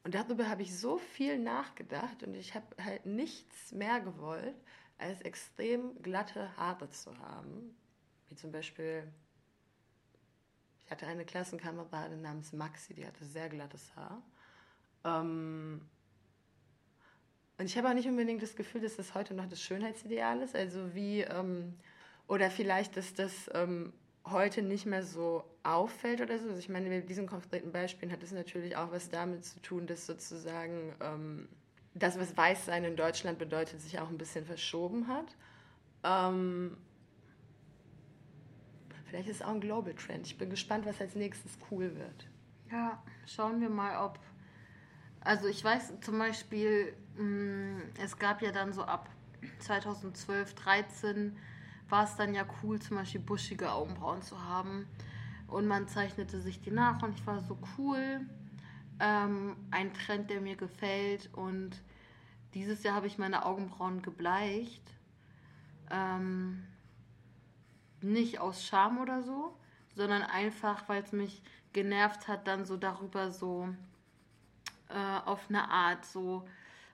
Und 0.04 0.14
darüber 0.14 0.48
habe 0.48 0.62
ich 0.62 0.78
so 0.78 0.98
viel 1.00 1.40
nachgedacht 1.40 2.24
und 2.24 2.36
ich 2.36 2.54
habe 2.54 2.66
halt 2.84 3.06
nichts 3.08 3.72
mehr 3.72 4.00
gewollt, 4.00 4.56
als 5.00 5.22
extrem 5.22 6.00
glatte 6.02 6.56
Haare 6.58 6.90
zu 6.92 7.18
haben. 7.18 7.76
Wie 8.30 8.36
zum 8.36 8.52
Beispiel, 8.52 9.04
ich 10.86 10.92
hatte 10.92 11.08
eine 11.08 11.26
Klassenkameradin 11.26 12.22
namens 12.22 12.54
Maxi, 12.54 12.94
die 12.94 13.06
hatte 13.06 13.26
sehr 13.26 13.50
glattes 13.50 13.96
Haar. 13.96 14.22
Ähm, 15.04 15.82
und 17.58 17.66
ich 17.66 17.78
habe 17.78 17.90
auch 17.90 17.94
nicht 17.94 18.08
unbedingt 18.08 18.44
das 18.44 18.56
Gefühl, 18.56 18.82
dass 18.82 18.96
das 18.96 19.16
heute 19.16 19.34
noch 19.34 19.48
das 19.48 19.62
Schönheitsideal 19.62 20.42
ist. 20.42 20.56
Also 20.56 20.94
wie 20.94 21.22
ähm, 21.22 21.78
oder 22.32 22.50
vielleicht, 22.50 22.96
dass 22.96 23.14
das 23.14 23.50
ähm, 23.54 23.92
heute 24.26 24.62
nicht 24.62 24.86
mehr 24.86 25.04
so 25.04 25.44
auffällt 25.64 26.22
oder 26.22 26.40
so. 26.40 26.48
Also 26.48 26.60
ich 26.60 26.70
meine, 26.70 26.88
mit 26.88 27.10
diesen 27.10 27.28
konkreten 27.28 27.74
Beispielen 27.74 28.10
hat 28.10 28.24
es 28.24 28.32
natürlich 28.32 28.78
auch 28.78 28.90
was 28.94 29.10
damit 29.10 29.44
zu 29.44 29.62
tun, 29.62 29.86
dass 29.86 30.06
sozusagen 30.06 30.96
ähm, 31.02 31.50
das, 31.94 32.18
was 32.18 32.38
Weißsein 32.38 32.86
in 32.86 32.96
Deutschland 32.96 33.38
bedeutet, 33.38 33.82
sich 33.82 34.00
auch 34.00 34.08
ein 34.08 34.18
bisschen 34.18 34.46
verschoben 34.46 35.10
hat. 35.10 35.36
Ähm, 36.06 36.78
vielleicht 39.08 39.28
ist 39.28 39.42
es 39.42 39.42
auch 39.42 39.54
ein 39.54 39.60
Global 39.60 39.94
Trend. 39.94 40.26
Ich 40.26 40.38
bin 40.38 40.50
gespannt, 40.50 40.86
was 40.86 41.02
als 41.02 41.16
nächstes 41.16 41.58
cool 41.70 41.94
wird. 41.98 42.28
Ja, 42.72 43.04
schauen 43.28 43.60
wir 43.60 43.70
mal, 43.70 44.06
ob. 44.06 44.20
Also 45.20 45.50
ich 45.50 45.62
weiß 45.62 46.00
zum 46.00 46.18
Beispiel, 46.18 46.94
mh, 47.18 47.24
mm, 47.24 47.82
es 48.02 48.18
gab 48.18 48.42
ja 48.42 48.54
dann 48.54 48.72
so 48.72 48.84
ab 48.84 49.10
2012, 49.60 50.56
2013 50.56 51.36
war 51.92 52.06
es 52.06 52.16
dann 52.16 52.34
ja 52.34 52.46
cool, 52.64 52.80
zum 52.80 52.98
Beispiel 52.98 53.22
buschige 53.22 53.72
Augenbrauen 53.72 54.22
zu 54.22 54.42
haben. 54.42 54.88
Und 55.48 55.68
man 55.68 55.88
zeichnete 55.88 56.40
sich 56.40 56.62
die 56.62 56.72
nach 56.72 57.04
und 57.04 57.14
ich 57.14 57.28
war 57.28 57.42
so 57.42 57.58
cool. 57.78 58.22
Ähm, 59.00 59.58
ein 59.70 59.94
Trend, 59.94 60.30
der 60.30 60.40
mir 60.40 60.56
gefällt. 60.56 61.30
Und 61.34 61.82
dieses 62.54 62.84
Jahr 62.84 62.96
habe 62.96 63.08
ich 63.08 63.18
meine 63.18 63.46
Augenbrauen 63.46 64.02
gebleicht. 64.02 64.84
Ähm, 65.90 66.64
nicht 68.02 68.40
aus 68.40 68.66
Scham 68.66 68.98
oder 68.98 69.22
so, 69.22 69.58
sondern 69.96 70.24
einfach, 70.24 70.88
weil 70.88 71.04
es 71.04 71.12
mich 71.12 71.44
genervt 71.74 72.28
hat, 72.28 72.48
dann 72.48 72.66
so 72.66 72.78
darüber 72.78 73.32
so 73.32 73.68
äh, 74.90 75.20
auf 75.26 75.50
eine 75.50 75.70
Art 75.70 76.06
so 76.06 76.48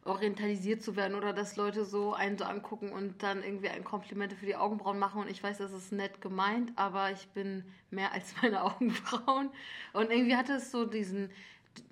orientalisiert 0.08 0.82
zu 0.82 0.96
werden 0.96 1.16
oder 1.16 1.34
dass 1.34 1.56
Leute 1.56 1.86
so 1.86 2.14
einen 2.14 2.38
so 2.38 2.46
angucken 2.46 2.92
und 2.92 3.22
dann 3.24 3.44
irgendwie 3.44 3.70
ein 3.70 3.84
Komplimente 3.84 4.36
für 4.36 4.46
die 4.46 4.56
Augenbrauen 4.56 4.98
machen 5.00 5.22
und 5.22 5.30
ich 5.30 5.44
weiß, 5.44 5.58
das 5.60 5.72
ist 5.72 5.92
nett 5.92 6.22
gemeint, 6.22 6.72
aber 6.76 7.12
ich 7.12 7.28
bin 7.30 7.64
mehr 7.92 8.12
als 8.14 8.34
meine 8.42 8.64
Augenbrauen 8.64 9.50
und 9.94 10.12
irgendwie 10.12 10.36
hatte 10.36 10.54
es 10.54 10.72
so 10.72 10.86
diesen 10.86 11.30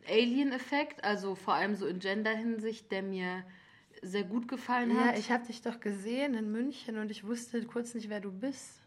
Alien-Effekt, 0.09 1.03
also 1.03 1.35
vor 1.35 1.53
allem 1.53 1.75
so 1.75 1.85
in 1.85 1.99
Gender-Hinsicht, 1.99 2.91
der 2.91 3.03
mir 3.03 3.43
sehr 4.01 4.23
gut 4.23 4.47
gefallen 4.47 4.91
Ja, 4.95 5.07
hat. 5.07 5.19
ich 5.19 5.31
habe 5.31 5.45
dich 5.45 5.61
doch 5.61 5.79
gesehen 5.79 6.33
in 6.33 6.51
München 6.51 6.97
und 6.97 7.11
ich 7.11 7.25
wusste 7.25 7.63
kurz 7.65 7.93
nicht, 7.93 8.09
wer 8.09 8.19
du 8.19 8.31
bist. 8.31 8.81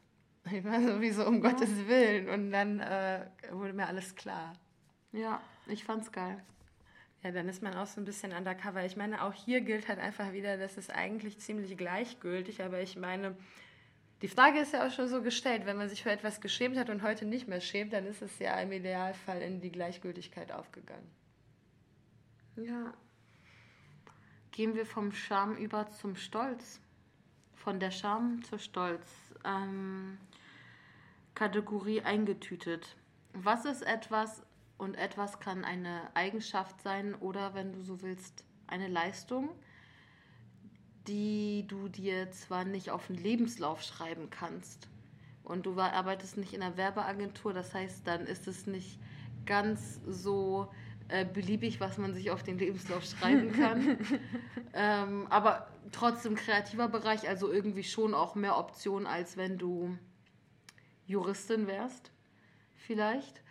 Ich 0.50 0.64
war 0.64 0.80
sowieso 0.80 1.26
um 1.26 1.40
Gottes 1.40 1.86
Willen 1.86 2.28
und 2.28 2.50
dann 2.52 2.80
äh, 2.80 3.26
wurde 3.52 3.72
mir 3.74 3.86
alles 3.86 4.14
klar. 4.14 4.54
Ja, 5.12 5.40
ich 5.66 5.84
fand's 5.84 6.10
geil. 6.12 6.42
Ja, 7.22 7.32
dann 7.32 7.48
ist 7.48 7.62
man 7.62 7.74
auch 7.74 7.86
so 7.86 8.00
ein 8.00 8.04
bisschen 8.04 8.32
undercover. 8.32 8.84
Ich 8.84 8.96
meine, 8.96 9.24
auch 9.24 9.34
hier 9.34 9.60
gilt 9.60 9.88
halt 9.88 9.98
einfach 9.98 10.32
wieder, 10.32 10.56
das 10.56 10.76
ist 10.76 10.90
eigentlich 10.90 11.38
ziemlich 11.38 11.76
gleichgültig, 11.76 12.62
aber 12.62 12.80
ich 12.80 12.96
meine, 12.96 13.36
die 14.22 14.28
Frage 14.28 14.60
ist 14.60 14.72
ja 14.72 14.86
auch 14.86 14.90
schon 14.90 15.08
so 15.08 15.22
gestellt, 15.22 15.66
wenn 15.66 15.76
man 15.76 15.88
sich 15.88 16.02
für 16.02 16.10
etwas 16.10 16.40
geschämt 16.40 16.76
hat 16.76 16.90
und 16.90 17.02
heute 17.02 17.24
nicht 17.24 17.48
mehr 17.48 17.60
schämt, 17.60 17.92
dann 17.92 18.06
ist 18.06 18.22
es 18.22 18.38
ja 18.38 18.58
im 18.60 18.72
Idealfall 18.72 19.42
in 19.42 19.60
die 19.60 19.70
Gleichgültigkeit 19.70 20.52
aufgegangen. 20.52 21.08
Ja. 22.56 22.92
Gehen 24.50 24.74
wir 24.74 24.86
vom 24.86 25.12
Scham 25.12 25.56
über 25.56 25.88
zum 25.88 26.16
Stolz. 26.16 26.80
Von 27.54 27.78
der 27.78 27.92
Scham 27.92 28.42
zur 28.42 28.58
Stolz. 28.58 29.08
Ähm, 29.44 30.18
Kategorie 31.34 32.02
eingetütet. 32.02 32.96
Was 33.32 33.64
ist 33.64 33.82
etwas 33.82 34.42
und 34.78 34.96
etwas 34.96 35.40
kann 35.40 35.64
eine 35.64 36.08
Eigenschaft 36.14 36.80
sein 36.82 37.14
oder, 37.16 37.54
wenn 37.54 37.72
du 37.72 37.82
so 37.82 38.00
willst, 38.02 38.44
eine 38.66 38.88
Leistung, 38.88 39.50
die 41.06 41.66
du 41.66 41.88
dir 41.88 42.30
zwar 42.30 42.64
nicht 42.64 42.90
auf 42.90 43.08
den 43.08 43.16
Lebenslauf 43.16 43.82
schreiben 43.82 44.30
kannst 44.30 44.88
und 45.42 45.66
du 45.66 45.78
arbeitest 45.78 46.36
nicht 46.36 46.52
in 46.52 46.62
einer 46.62 46.76
Werbeagentur, 46.76 47.52
das 47.52 47.74
heißt, 47.74 48.06
dann 48.06 48.26
ist 48.26 48.46
es 48.46 48.66
nicht 48.66 48.98
ganz 49.46 50.00
so 50.06 50.70
äh, 51.08 51.24
beliebig, 51.24 51.80
was 51.80 51.96
man 51.96 52.12
sich 52.12 52.30
auf 52.30 52.42
den 52.42 52.58
Lebenslauf 52.58 53.04
schreiben 53.04 53.52
kann. 53.58 53.98
ähm, 54.74 55.26
aber 55.30 55.68
trotzdem 55.90 56.34
kreativer 56.34 56.88
Bereich, 56.88 57.26
also 57.28 57.50
irgendwie 57.50 57.84
schon 57.84 58.14
auch 58.14 58.34
mehr 58.34 58.58
Optionen, 58.58 59.06
als 59.06 59.38
wenn 59.38 59.56
du 59.56 59.96
Juristin 61.06 61.66
wärst, 61.66 62.12
vielleicht. 62.74 63.42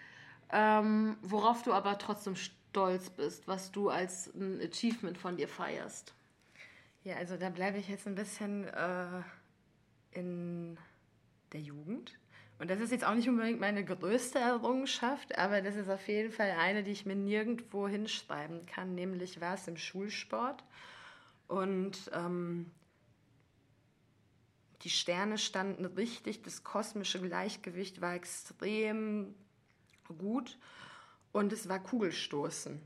Ähm, 0.51 1.17
worauf 1.21 1.63
du 1.63 1.73
aber 1.73 1.97
trotzdem 1.97 2.35
stolz 2.35 3.09
bist, 3.09 3.47
was 3.47 3.71
du 3.71 3.89
als 3.89 4.33
ein 4.35 4.61
Achievement 4.61 5.17
von 5.17 5.35
dir 5.37 5.47
feierst. 5.47 6.13
Ja, 7.03 7.15
also 7.15 7.37
da 7.37 7.49
bleibe 7.49 7.77
ich 7.77 7.87
jetzt 7.87 8.07
ein 8.07 8.15
bisschen 8.15 8.65
äh, 8.65 9.21
in 10.11 10.77
der 11.53 11.61
Jugend. 11.61 12.17
Und 12.59 12.71
das 12.71 12.79
ist 12.79 12.91
jetzt 12.91 13.05
auch 13.05 13.13
nicht 13.13 13.29
unbedingt 13.29 13.59
meine 13.59 13.85
größte 13.85 14.39
Errungenschaft, 14.39 15.37
aber 15.37 15.61
das 15.61 15.75
ist 15.75 15.89
auf 15.89 16.07
jeden 16.07 16.31
Fall 16.31 16.51
eine, 16.51 16.83
die 16.83 16.91
ich 16.91 17.05
mir 17.05 17.15
nirgendwo 17.15 17.87
hinschreiben 17.87 18.65
kann. 18.65 18.95
Nämlich 18.95 19.39
war 19.39 19.53
es 19.53 19.67
im 19.67 19.77
Schulsport. 19.77 20.63
Und 21.47 22.11
ähm, 22.13 22.71
die 24.81 24.89
Sterne 24.89 25.37
standen 25.37 25.85
richtig, 25.85 26.41
das 26.41 26.63
kosmische 26.63 27.21
Gleichgewicht 27.21 28.01
war 28.01 28.15
extrem 28.15 29.35
gut 30.13 30.57
und 31.31 31.53
es 31.53 31.69
war 31.69 31.79
Kugelstoßen 31.79 32.81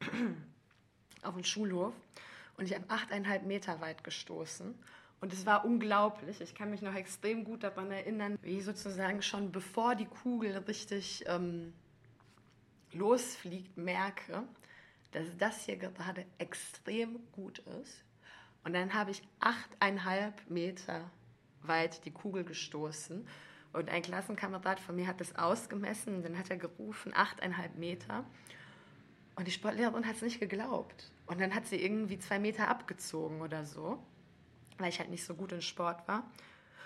auf 1.22 1.34
dem 1.34 1.44
Schulhof 1.44 1.94
und 2.56 2.66
ich 2.66 2.74
habe 2.74 2.84
achteinhalb 2.88 3.44
Meter 3.46 3.80
weit 3.80 4.04
gestoßen. 4.04 4.74
Und 5.20 5.32
es 5.34 5.44
war 5.44 5.64
unglaublich. 5.64 6.40
Ich 6.40 6.54
kann 6.54 6.70
mich 6.70 6.80
noch 6.80 6.94
extrem 6.94 7.44
gut 7.44 7.62
daran 7.62 7.90
erinnern, 7.90 8.38
wie 8.42 8.60
sozusagen 8.60 9.20
schon 9.22 9.52
bevor 9.52 9.94
die 9.94 10.06
Kugel 10.06 10.56
richtig 10.56 11.24
ähm, 11.26 11.74
losfliegt, 12.92 13.76
merke, 13.76 14.42
dass 15.12 15.26
das 15.38 15.64
hier 15.64 15.76
gerade 15.76 16.24
extrem 16.38 17.18
gut 17.32 17.58
ist. 17.82 18.02
Und 18.64 18.74
dann 18.74 18.94
habe 18.94 19.10
ich 19.10 19.22
achteinhalb 19.40 20.48
Meter 20.48 21.10
weit 21.62 22.04
die 22.04 22.12
Kugel 22.12 22.44
gestoßen. 22.44 23.26
Und 23.72 23.88
ein 23.88 24.02
Klassenkamerad 24.02 24.80
von 24.80 24.96
mir 24.96 25.06
hat 25.06 25.20
das 25.20 25.36
ausgemessen 25.36 26.22
dann 26.22 26.38
hat 26.38 26.50
er 26.50 26.56
gerufen, 26.56 27.12
achteinhalb 27.14 27.76
Meter. 27.76 28.24
Und 29.36 29.46
die 29.46 29.52
Sportlehrerin 29.52 30.06
hat 30.06 30.16
es 30.16 30.22
nicht 30.22 30.40
geglaubt. 30.40 31.10
Und 31.26 31.40
dann 31.40 31.54
hat 31.54 31.66
sie 31.66 31.82
irgendwie 31.82 32.18
zwei 32.18 32.38
Meter 32.38 32.68
abgezogen 32.68 33.40
oder 33.40 33.64
so, 33.64 34.02
weil 34.78 34.88
ich 34.88 34.98
halt 34.98 35.10
nicht 35.10 35.24
so 35.24 35.34
gut 35.34 35.52
in 35.52 35.62
Sport 35.62 36.06
war. 36.08 36.28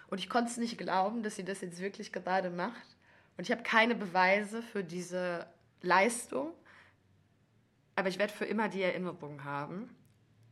Und 0.08 0.18
ich 0.18 0.28
konnte 0.28 0.50
es 0.50 0.58
nicht 0.58 0.76
glauben, 0.76 1.22
dass 1.22 1.36
sie 1.36 1.44
das 1.44 1.62
jetzt 1.62 1.80
wirklich 1.80 2.12
gerade 2.12 2.50
macht. 2.50 2.96
Und 3.36 3.44
ich 3.44 3.50
habe 3.50 3.62
keine 3.62 3.94
Beweise 3.94 4.62
für 4.62 4.84
diese 4.84 5.46
Leistung, 5.80 6.52
aber 7.96 8.08
ich 8.08 8.18
werde 8.18 8.32
für 8.32 8.44
immer 8.44 8.68
die 8.68 8.82
Erinnerung 8.82 9.44
haben. 9.44 9.94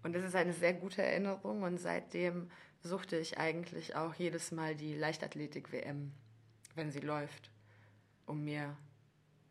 Und 0.03 0.15
das 0.15 0.25
ist 0.25 0.35
eine 0.35 0.53
sehr 0.53 0.75
gute 0.75 1.03
Erinnerung 1.03 1.63
und 1.63 1.79
seitdem 1.79 2.51
suchte 2.83 3.17
ich 3.17 3.39
eigentlich 3.39 3.95
auch 3.95 4.15
jedes 4.15 4.51
Mal 4.51 4.75
die 4.75 4.95
Leichtathletik-WM, 4.95 6.13
wenn 6.75 6.91
sie 6.91 7.01
läuft, 7.01 7.51
um 8.27 8.45
mir 8.45 8.77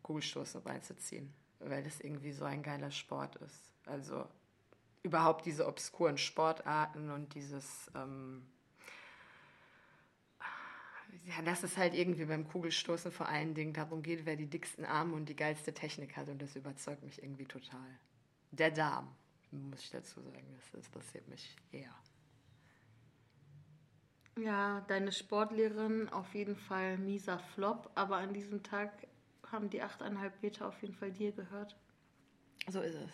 Kugelstoßen 0.02 0.62
reinzuziehen, 0.62 1.32
weil 1.60 1.82
das 1.82 2.00
irgendwie 2.00 2.32
so 2.32 2.44
ein 2.44 2.62
geiler 2.62 2.90
Sport 2.90 3.36
ist. 3.36 3.72
Also 3.86 4.26
überhaupt 5.02 5.46
diese 5.46 5.66
obskuren 5.66 6.18
Sportarten 6.18 7.10
und 7.10 7.34
dieses, 7.34 7.90
ähm, 7.94 8.46
ja, 11.24 11.42
dass 11.42 11.62
es 11.62 11.76
halt 11.76 11.94
irgendwie 11.94 12.24
beim 12.24 12.46
Kugelstoßen 12.48 13.12
vor 13.12 13.28
allen 13.28 13.54
Dingen 13.54 13.72
darum 13.72 14.02
geht, 14.02 14.24
wer 14.26 14.36
die 14.36 14.48
dicksten 14.48 14.84
Arme 14.84 15.14
und 15.14 15.28
die 15.28 15.36
geilste 15.36 15.74
Technik 15.74 16.16
hat 16.16 16.28
und 16.28 16.40
das 16.40 16.56
überzeugt 16.56 17.02
mich 17.02 17.22
irgendwie 17.22 17.46
total. 17.46 17.98
Der 18.50 18.70
Darm, 18.70 19.08
muss 19.50 19.82
ich 19.82 19.90
dazu 19.90 20.20
sagen, 20.20 20.46
das 20.56 20.84
interessiert 20.84 21.28
mich 21.28 21.56
eher. 21.72 21.94
Ja, 24.38 24.80
deine 24.88 25.12
Sportlehrerin 25.12 26.08
auf 26.08 26.34
jeden 26.34 26.56
Fall 26.56 26.96
mieser 26.96 27.38
Flop, 27.54 27.90
aber 27.94 28.16
an 28.16 28.32
diesem 28.32 28.62
Tag 28.62 28.90
haben 29.50 29.68
die 29.68 29.82
8,5 29.82 30.30
Meter 30.40 30.68
auf 30.68 30.80
jeden 30.80 30.94
Fall 30.94 31.12
dir 31.12 31.32
gehört. 31.32 31.76
So 32.68 32.80
ist 32.80 32.94
es. 32.94 33.10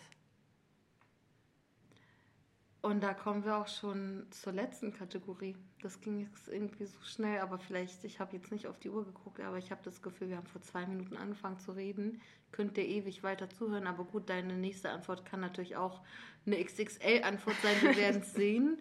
Und 2.80 3.02
da 3.02 3.12
kommen 3.12 3.44
wir 3.44 3.56
auch 3.56 3.66
schon 3.66 4.26
zur 4.30 4.52
letzten 4.52 4.92
Kategorie. 4.92 5.56
Das 5.82 6.00
ging 6.00 6.20
jetzt 6.20 6.48
irgendwie 6.48 6.86
so 6.86 6.98
schnell, 7.02 7.40
aber 7.40 7.58
vielleicht, 7.58 8.04
ich 8.04 8.20
habe 8.20 8.36
jetzt 8.36 8.52
nicht 8.52 8.68
auf 8.68 8.78
die 8.78 8.88
Uhr 8.88 9.04
geguckt, 9.04 9.40
aber 9.40 9.58
ich 9.58 9.72
habe 9.72 9.80
das 9.84 10.00
Gefühl, 10.00 10.28
wir 10.28 10.36
haben 10.36 10.46
vor 10.46 10.62
zwei 10.62 10.86
Minuten 10.86 11.16
angefangen 11.16 11.58
zu 11.58 11.72
reden. 11.72 12.20
Könnt 12.52 12.78
ihr 12.78 12.86
ewig 12.86 13.24
weiter 13.24 13.50
zuhören, 13.50 13.88
aber 13.88 14.04
gut, 14.04 14.30
deine 14.30 14.54
nächste 14.54 14.90
Antwort 14.90 15.24
kann 15.24 15.40
natürlich 15.40 15.76
auch 15.76 16.02
eine 16.46 16.62
XXL-Antwort 16.64 17.56
sein, 17.62 17.76
wir 17.82 17.96
werden 17.96 18.22
es 18.22 18.32
sehen. 18.32 18.78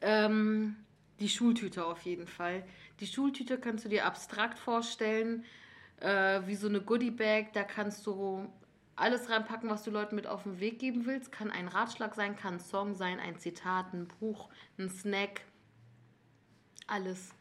Ähm, 0.00 0.76
die 1.20 1.28
Schultüte 1.28 1.84
auf 1.84 2.02
jeden 2.02 2.26
Fall. 2.26 2.64
Die 3.00 3.06
Schultüte 3.06 3.58
kannst 3.58 3.84
du 3.84 3.88
dir 3.88 4.06
abstrakt 4.06 4.58
vorstellen, 4.58 5.44
äh, 6.00 6.40
wie 6.46 6.54
so 6.54 6.68
eine 6.68 6.80
Goodie-Bag. 6.80 7.52
Da 7.52 7.62
kannst 7.62 8.06
du 8.06 8.50
alles 8.96 9.30
reinpacken, 9.30 9.70
was 9.70 9.82
du 9.82 9.90
Leuten 9.90 10.16
mit 10.16 10.26
auf 10.26 10.42
den 10.42 10.60
Weg 10.60 10.78
geben 10.78 11.06
willst. 11.06 11.30
Kann 11.32 11.50
ein 11.50 11.68
Ratschlag 11.68 12.14
sein, 12.14 12.36
kann 12.36 12.54
ein 12.54 12.60
Song 12.60 12.94
sein, 12.94 13.20
ein 13.20 13.38
Zitat, 13.38 13.92
ein 13.92 14.08
Buch, 14.08 14.48
ein 14.78 14.88
Snack. 14.88 15.42
Alles. 16.86 17.34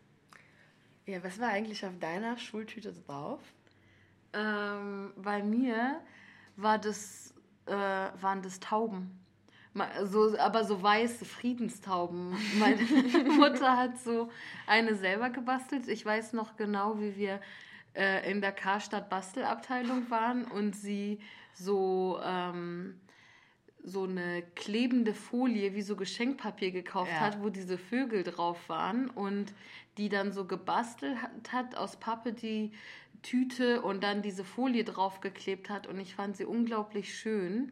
Ja, 1.06 1.24
was 1.24 1.40
war 1.40 1.50
eigentlich 1.50 1.86
auf 1.86 1.98
deiner 2.00 2.38
Schultüte 2.38 2.94
drauf? 2.94 3.42
Ähm, 4.34 5.12
bei 5.16 5.42
mir 5.42 6.02
war 6.56 6.78
das, 6.78 7.34
äh, 7.66 7.72
waren 7.74 8.42
das 8.42 8.60
Tauben. 8.60 9.19
So, 10.04 10.38
aber 10.38 10.64
so 10.64 10.82
weiße 10.82 11.26
Friedenstauben. 11.26 12.36
Meine 12.60 12.82
Mutter 13.38 13.78
hat 13.78 13.98
so 14.00 14.30
eine 14.68 14.96
selber 14.96 15.30
gebastelt. 15.30 15.88
Ich 15.88 16.06
weiß 16.06 16.34
noch 16.34 16.56
genau, 16.58 17.00
wie 17.00 17.16
wir 17.16 17.40
äh, 17.96 18.30
in 18.30 18.42
der 18.42 18.52
Karstadt 18.52 19.10
Bastelabteilung 19.10 20.10
waren 20.10 20.46
und 20.46 20.76
sie 20.76 21.20
so, 21.54 22.20
ähm, 22.24 23.00
so 23.84 24.04
eine 24.04 24.44
klebende 24.56 25.14
Folie 25.14 25.74
wie 25.74 25.82
so 25.82 25.96
Geschenkpapier 25.96 26.72
gekauft 26.72 27.12
Ja. 27.12 27.20
hat, 27.22 27.42
wo 27.42 27.50
diese 27.50 27.78
Vögel 27.78 28.24
drauf 28.24 28.58
waren 28.70 29.10
und 29.10 29.54
die 29.98 30.10
dann 30.10 30.32
so 30.32 30.46
gebastelt 30.46 31.18
hat 31.52 31.76
aus 31.76 31.98
Pappe 31.98 32.34
die 32.34 32.72
Tüte 33.22 33.82
und 33.82 34.02
dann 34.04 34.22
diese 34.22 34.46
Folie 34.46 34.84
draufgeklebt 34.86 35.70
hat 35.70 35.88
und 35.88 36.00
ich 36.00 36.16
fand 36.16 36.38
sie 36.38 36.46
unglaublich 36.46 37.18
schön. 37.18 37.72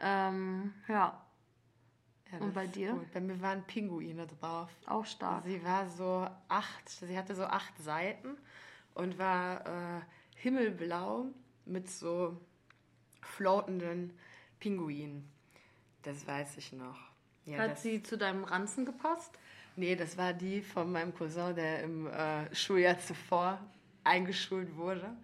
Ähm, 0.00 0.72
ja, 0.88 1.20
Ja, 2.32 2.38
Und 2.38 2.54
bei 2.54 2.66
dir? 2.66 2.92
Gut. 2.92 3.12
Bei 3.12 3.20
mir 3.20 3.40
waren 3.40 3.62
Pinguine 3.64 4.26
drauf. 4.26 4.70
auch 4.86 5.06
stark. 5.06 5.44
Sie 5.44 5.62
war 5.64 5.88
so 5.88 6.28
acht, 6.48 6.88
sie 6.88 7.16
hatte 7.16 7.34
so 7.34 7.44
acht 7.44 7.76
Seiten 7.78 8.36
und 8.94 9.18
war 9.18 9.66
äh, 9.66 10.00
himmelblau 10.36 11.26
mit 11.64 11.90
so 11.90 12.36
floatenden 13.22 14.12
Pinguinen. 14.60 15.28
Das 16.02 16.26
weiß 16.26 16.56
ich 16.58 16.72
noch. 16.72 16.98
Ja, 17.46 17.58
Hat 17.58 17.78
sie 17.78 18.02
zu 18.02 18.18
deinem 18.18 18.44
Ranzen 18.44 18.84
gepasst? 18.84 19.32
Nee, 19.76 19.96
das 19.96 20.16
war 20.18 20.32
die 20.32 20.60
von 20.60 20.90
meinem 20.92 21.14
Cousin, 21.14 21.54
der 21.54 21.82
im 21.82 22.06
äh, 22.08 22.54
Schuljahr 22.54 22.98
zuvor 22.98 23.58
eingeschult 24.04 24.76
wurde. 24.76 25.16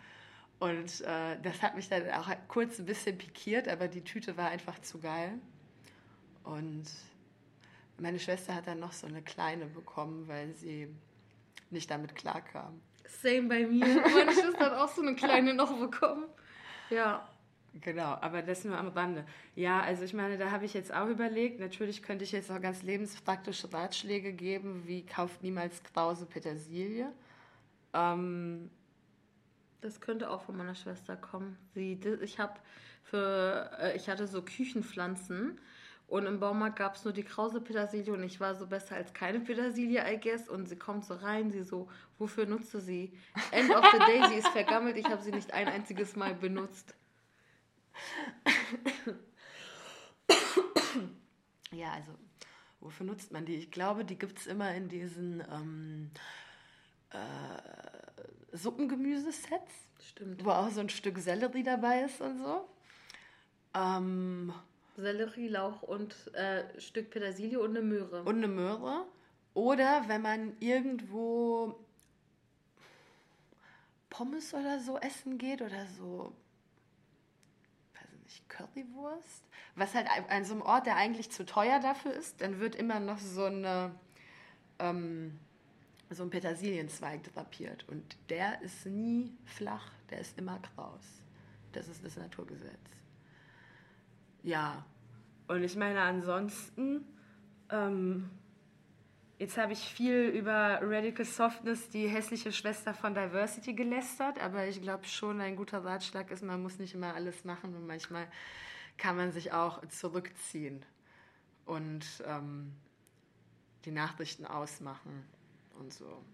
Und 0.59 1.01
äh, 1.03 1.37
das 1.43 1.62
hat 1.62 1.77
mich 1.77 1.88
dann 1.88 2.09
auch 2.11 2.31
kurz 2.49 2.79
ein 2.79 2.87
bisschen 2.87 3.19
pikiert, 3.19 3.69
aber 3.69 3.88
die 3.88 4.03
Tüte 4.03 4.37
war 4.37 4.49
einfach 4.49 4.79
zu 4.81 5.01
geil. 5.01 5.38
Und 6.45 6.85
meine 7.99 8.19
Schwester 8.19 8.55
hat 8.55 8.67
dann 8.67 8.81
noch 8.81 8.93
so 8.93 9.07
eine 9.07 9.23
kleine 9.23 9.67
bekommen, 9.67 10.29
weil 10.29 10.55
sie 10.55 10.88
nicht 11.71 11.90
damit 11.90 12.14
klarkam. 12.14 12.81
Same 13.07 13.49
bei 13.49 13.67
mir. 13.67 13.87
Meine 14.14 14.33
Schwester 14.33 14.59
hat 14.59 14.73
auch 14.75 14.88
so 14.88 15.03
eine 15.03 15.14
kleine 15.14 15.55
noch 15.55 15.79
bekommen. 15.79 16.25
Ja. 16.90 17.29
Genau, 17.81 18.17
aber 18.21 18.40
das 18.43 18.64
nur 18.64 18.79
am 18.79 18.88
Rande. 18.88 19.25
Ja, 19.57 19.81
also 19.81 20.05
ich 20.05 20.14
meine, 20.14 20.38
da 20.38 20.53
habe 20.53 20.64
ich 20.64 20.75
jetzt 20.75 20.95
auch 20.95 21.09
überlegt, 21.09 21.59
natürlich 21.59 22.05
könnte 22.05 22.23
ich 22.23 22.31
jetzt 22.31 22.49
auch 22.53 22.61
ganz 22.61 22.85
lebenspraktische 22.85 23.73
Ratschläge 23.73 24.33
geben, 24.33 24.85
wie 24.87 25.05
kauft 25.05 25.43
niemals 25.43 25.83
Krause 25.83 26.25
Petersilie. 26.25 27.11
Ähm, 27.93 28.71
das 29.85 30.01
könnte 30.01 30.31
auch 30.31 30.42
von 30.42 30.57
meiner 30.57 30.75
Schwester 30.75 31.14
kommen. 31.14 31.59
Sie, 31.75 32.01
ich 32.23 32.38
habe 32.38 32.55
für, 33.03 33.70
äh, 33.79 33.97
ich 33.97 34.09
hatte 34.09 34.27
so 34.27 34.40
Küchenpflanzen 34.42 35.61
und 36.07 36.27
im 36.27 36.40
Baumarkt 36.40 36.77
gab 36.77 36.97
es 36.97 37.05
nur 37.05 37.12
die 37.12 37.23
Krause 37.23 37.61
Petersilie 37.61 38.12
und 38.12 38.23
ich 38.23 38.40
war 38.40 38.55
so 38.55 38.66
besser 38.66 38.97
als 38.97 39.12
keine 39.12 39.40
Petersilie, 39.40 40.03
I 40.11 40.18
guess. 40.18 40.49
Und 40.49 40.68
sie 40.68 40.77
kommt 40.77 41.05
so 41.05 41.14
rein, 41.14 41.51
sie 41.51 41.62
so, 41.62 41.88
wofür 42.18 42.47
nutzt 42.47 42.73
du 42.73 42.81
sie? 42.81 43.12
End 43.51 43.70
of 43.75 43.85
the 43.92 43.99
day, 43.99 44.23
sie 44.29 44.37
ist 44.37 44.49
vergammelt, 44.49 44.97
ich 44.97 45.07
habe 45.07 45.23
sie 45.23 45.33
nicht 45.33 45.53
ein 45.53 45.68
einziges 45.68 46.16
Mal 46.16 46.35
benutzt. 46.35 46.94
Ja, 51.73 51.92
also, 51.92 52.12
wofür 52.81 53.05
nutzt 53.05 53.33
man 53.33 53.44
die? 53.44 53.57
Ich 53.57 53.70
glaube, 53.70 54.05
die 54.05 54.18
gibt 54.18 54.38
es 54.38 54.47
immer 54.47 54.73
in 54.75 54.88
diesen 54.88 55.42
ähm, 55.51 56.11
äh, 57.11 58.04
Suppengemüsesets. 58.55 59.73
Stimmt. 60.01 60.45
Wo 60.45 60.51
auch 60.51 60.71
so 60.71 60.81
ein 60.81 60.88
Stück 60.88 61.19
Sellerie 61.19 61.62
dabei 61.62 62.03
ist 62.03 62.21
und 62.21 62.38
so. 62.38 62.69
Ähm, 63.75 64.55
Sellerie, 64.97 65.49
Lauch 65.49 65.83
und 65.83 66.14
äh, 66.35 66.81
Stück 66.81 67.11
Petersilie 67.11 67.61
und 67.61 67.71
eine 67.71 67.83
Möhre. 67.83 68.23
Und 68.23 68.37
eine 68.37 68.49
Möhre. 68.49 69.07
Oder 69.55 70.05
wenn 70.09 70.23
man 70.23 70.57
irgendwo 70.61 71.79
Pommes 74.11 74.55
oder 74.55 74.79
so 74.79 74.99
essen 74.99 75.38
geht 75.38 75.61
oder 75.61 75.87
so, 75.87 76.33
weiß 77.95 78.12
ich 78.12 78.23
nicht, 78.23 78.49
Currywurst. 78.49 79.45
Was 79.75 79.95
halt 79.95 80.09
an 80.29 80.45
so 80.45 80.55
einem 80.55 80.62
Ort, 80.62 80.87
der 80.87 80.97
eigentlich 80.97 81.31
zu 81.31 81.45
teuer 81.45 81.81
dafür 81.81 82.12
ist, 82.12 82.40
dann 82.40 82.61
wird 82.61 82.77
immer 82.77 83.01
noch 83.01 83.19
so 83.19 83.45
eine 83.47 83.93
ähm, 84.79 85.40
so 86.11 86.23
ein 86.23 86.31
Petersilienzweig 86.31 87.23
drapiert. 87.33 87.88
Und 87.88 88.17
der 88.29 88.61
ist 88.62 88.87
nie 88.87 89.33
flach, 89.45 89.90
der 90.11 90.21
ist 90.21 90.38
immer 90.38 90.59
kraus. 90.59 91.05
Das 91.73 91.88
ist 91.88 92.05
das 92.05 92.17
Naturgesetz. 92.17 92.79
Ja, 94.43 94.85
und 95.49 95.62
ich 95.62 95.77
meine, 95.77 96.01
ansonsten, 96.01 97.05
ähm, 97.71 98.31
jetzt 99.38 99.57
habe 99.57 99.73
ich 99.73 99.81
viel 99.81 100.29
über 100.29 100.81
Radical 100.83 101.25
Softness, 101.25 101.88
die 101.88 102.09
hässliche 102.09 102.53
Schwester 102.53 102.95
von 102.95 103.14
Diversity, 103.14 103.75
gelästert, 103.75 104.38
aber 104.40 104.67
ich 104.67 104.81
glaube 104.81 105.05
schon, 105.05 105.40
ein 105.40 105.57
guter 105.57 105.85
Ratschlag 105.85 106.31
ist, 106.31 106.43
man 106.43 106.62
muss 106.62 106.79
nicht 106.79 106.95
immer 106.95 107.14
alles 107.14 107.45
machen 107.45 107.75
und 107.75 107.87
manchmal 107.87 108.27
kann 108.97 109.17
man 109.17 109.33
sich 109.33 109.53
auch 109.53 109.85
zurückziehen 109.88 110.85
und 111.64 112.05
ähm, 112.27 112.73
die 113.85 113.90
Nachrichten 113.90 114.47
ausmachen 114.47 115.25
und 115.75 115.93
so. 115.93 116.25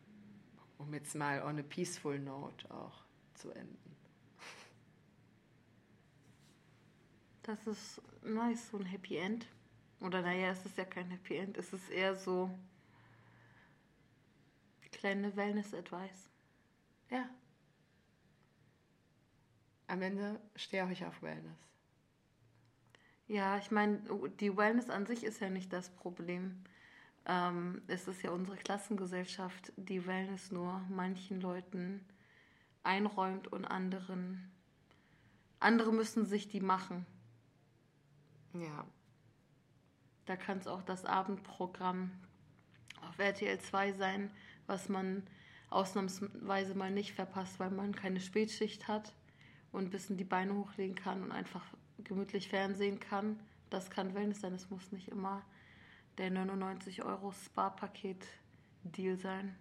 Um 0.78 0.94
jetzt 0.94 1.14
mal 1.14 1.42
on 1.42 1.58
a 1.58 1.62
peaceful 1.62 2.18
note 2.18 2.70
auch 2.70 3.04
zu 3.34 3.50
enden. 3.50 3.96
Das 7.42 7.66
ist 7.66 8.00
nice, 8.22 8.70
so 8.70 8.78
ein 8.78 8.86
Happy 8.86 9.16
End. 9.16 9.46
Oder 10.00 10.22
naja, 10.22 10.50
es 10.50 10.64
ist 10.64 10.78
ja 10.78 10.84
kein 10.84 11.10
Happy 11.10 11.36
End, 11.36 11.58
es 11.58 11.72
ist 11.72 11.90
eher 11.90 12.14
so 12.16 12.50
kleine 14.92 15.34
Wellness-Advice. 15.36 16.30
Ja. 17.10 17.28
Am 19.86 20.02
Ende 20.02 20.40
stehe 20.56 20.84
auch 20.84 20.90
ich 20.90 21.04
auf 21.04 21.22
Wellness. 21.22 21.58
Ja, 23.26 23.58
ich 23.58 23.70
meine, 23.70 24.00
die 24.40 24.56
Wellness 24.56 24.90
an 24.90 25.06
sich 25.06 25.24
ist 25.24 25.40
ja 25.40 25.50
nicht 25.50 25.72
das 25.72 25.90
Problem. 25.90 26.62
Ähm, 27.26 27.82
es 27.86 28.08
ist 28.08 28.22
ja 28.22 28.30
unsere 28.30 28.56
Klassengesellschaft, 28.56 29.72
die 29.76 30.06
Wellness 30.06 30.50
nur 30.50 30.80
manchen 30.88 31.40
Leuten 31.40 32.04
einräumt 32.82 33.48
und 33.48 33.64
anderen. 33.64 34.50
Andere 35.58 35.92
müssen 35.92 36.24
sich 36.24 36.48
die 36.48 36.60
machen. 36.60 37.06
Ja. 38.54 38.84
Da 40.26 40.36
kann 40.36 40.58
es 40.58 40.66
auch 40.66 40.82
das 40.82 41.04
Abendprogramm 41.04 42.10
auf 43.08 43.18
RTL 43.18 43.58
2 43.58 43.92
sein, 43.92 44.30
was 44.66 44.88
man 44.88 45.26
ausnahmsweise 45.70 46.74
mal 46.74 46.90
nicht 46.90 47.14
verpasst, 47.14 47.58
weil 47.60 47.70
man 47.70 47.94
keine 47.94 48.20
Spätschicht 48.20 48.88
hat 48.88 49.12
und 49.72 49.84
ein 49.84 49.90
bisschen 49.90 50.16
die 50.16 50.24
Beine 50.24 50.54
hochlegen 50.54 50.96
kann 50.96 51.22
und 51.22 51.32
einfach 51.32 51.64
gemütlich 51.98 52.48
Fernsehen 52.48 53.00
kann. 53.00 53.38
Das 53.70 53.90
kann 53.90 54.14
Wellness 54.14 54.40
sein. 54.40 54.54
Es 54.54 54.70
muss 54.70 54.90
nicht 54.92 55.08
immer 55.08 55.42
der 56.20 56.30
99 56.30 57.02
Euro 57.02 57.32
Spa-Paket-Deal 57.32 59.16
sein. 59.16 59.56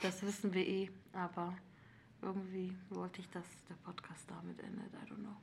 Das 0.00 0.22
wissen 0.22 0.54
wir 0.54 0.66
eh, 0.66 0.90
aber 1.12 1.54
irgendwie 2.22 2.74
wollte 2.88 3.20
ich, 3.20 3.28
dass 3.30 3.44
der 3.68 3.74
Podcast 3.74 4.24
damit 4.28 4.60
endet. 4.62 4.86
I 4.94 5.12
don't 5.12 5.18
know. 5.18 5.36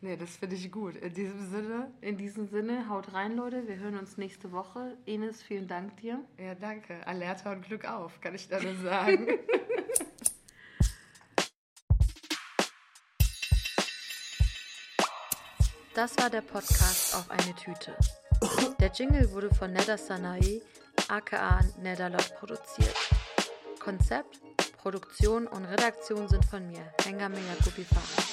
Nee, 0.00 0.16
das 0.16 0.36
finde 0.36 0.56
ich 0.56 0.72
gut. 0.72 0.96
In 0.96 1.12
diesem 1.12 1.50
Sinne. 1.50 1.92
In 2.00 2.16
diesem 2.16 2.46
Sinne, 2.46 2.88
haut 2.88 3.12
rein, 3.12 3.36
Leute. 3.36 3.68
Wir 3.68 3.76
hören 3.76 3.98
uns 3.98 4.16
nächste 4.16 4.50
Woche. 4.52 4.96
Ines, 5.04 5.42
vielen 5.42 5.68
Dank 5.68 5.96
dir. 5.98 6.24
Ja, 6.38 6.54
danke. 6.54 7.06
Alerta 7.06 7.52
und 7.52 7.66
Glück 7.66 7.84
auf, 7.84 8.20
kann 8.20 8.34
ich 8.34 8.48
da 8.48 8.60
nur 8.60 8.76
sagen. 8.76 9.28
Das 15.94 16.18
war 16.18 16.28
der 16.28 16.40
Podcast 16.40 17.14
auf 17.14 17.30
eine 17.30 17.54
Tüte. 17.54 17.96
Der 18.80 18.90
Jingle 18.92 19.30
wurde 19.32 19.54
von 19.54 19.72
Neda 19.72 19.96
Sanae, 19.96 20.60
aka 21.08 21.60
Nedalot, 21.82 22.34
produziert. 22.36 22.94
Konzept, 23.80 24.40
Produktion 24.78 25.46
und 25.46 25.64
Redaktion 25.64 26.28
sind 26.28 26.44
von 26.44 26.66
mir, 26.66 26.82
Hengame 27.04 27.36
Yakubi 27.36 27.84
Farah. 27.84 28.23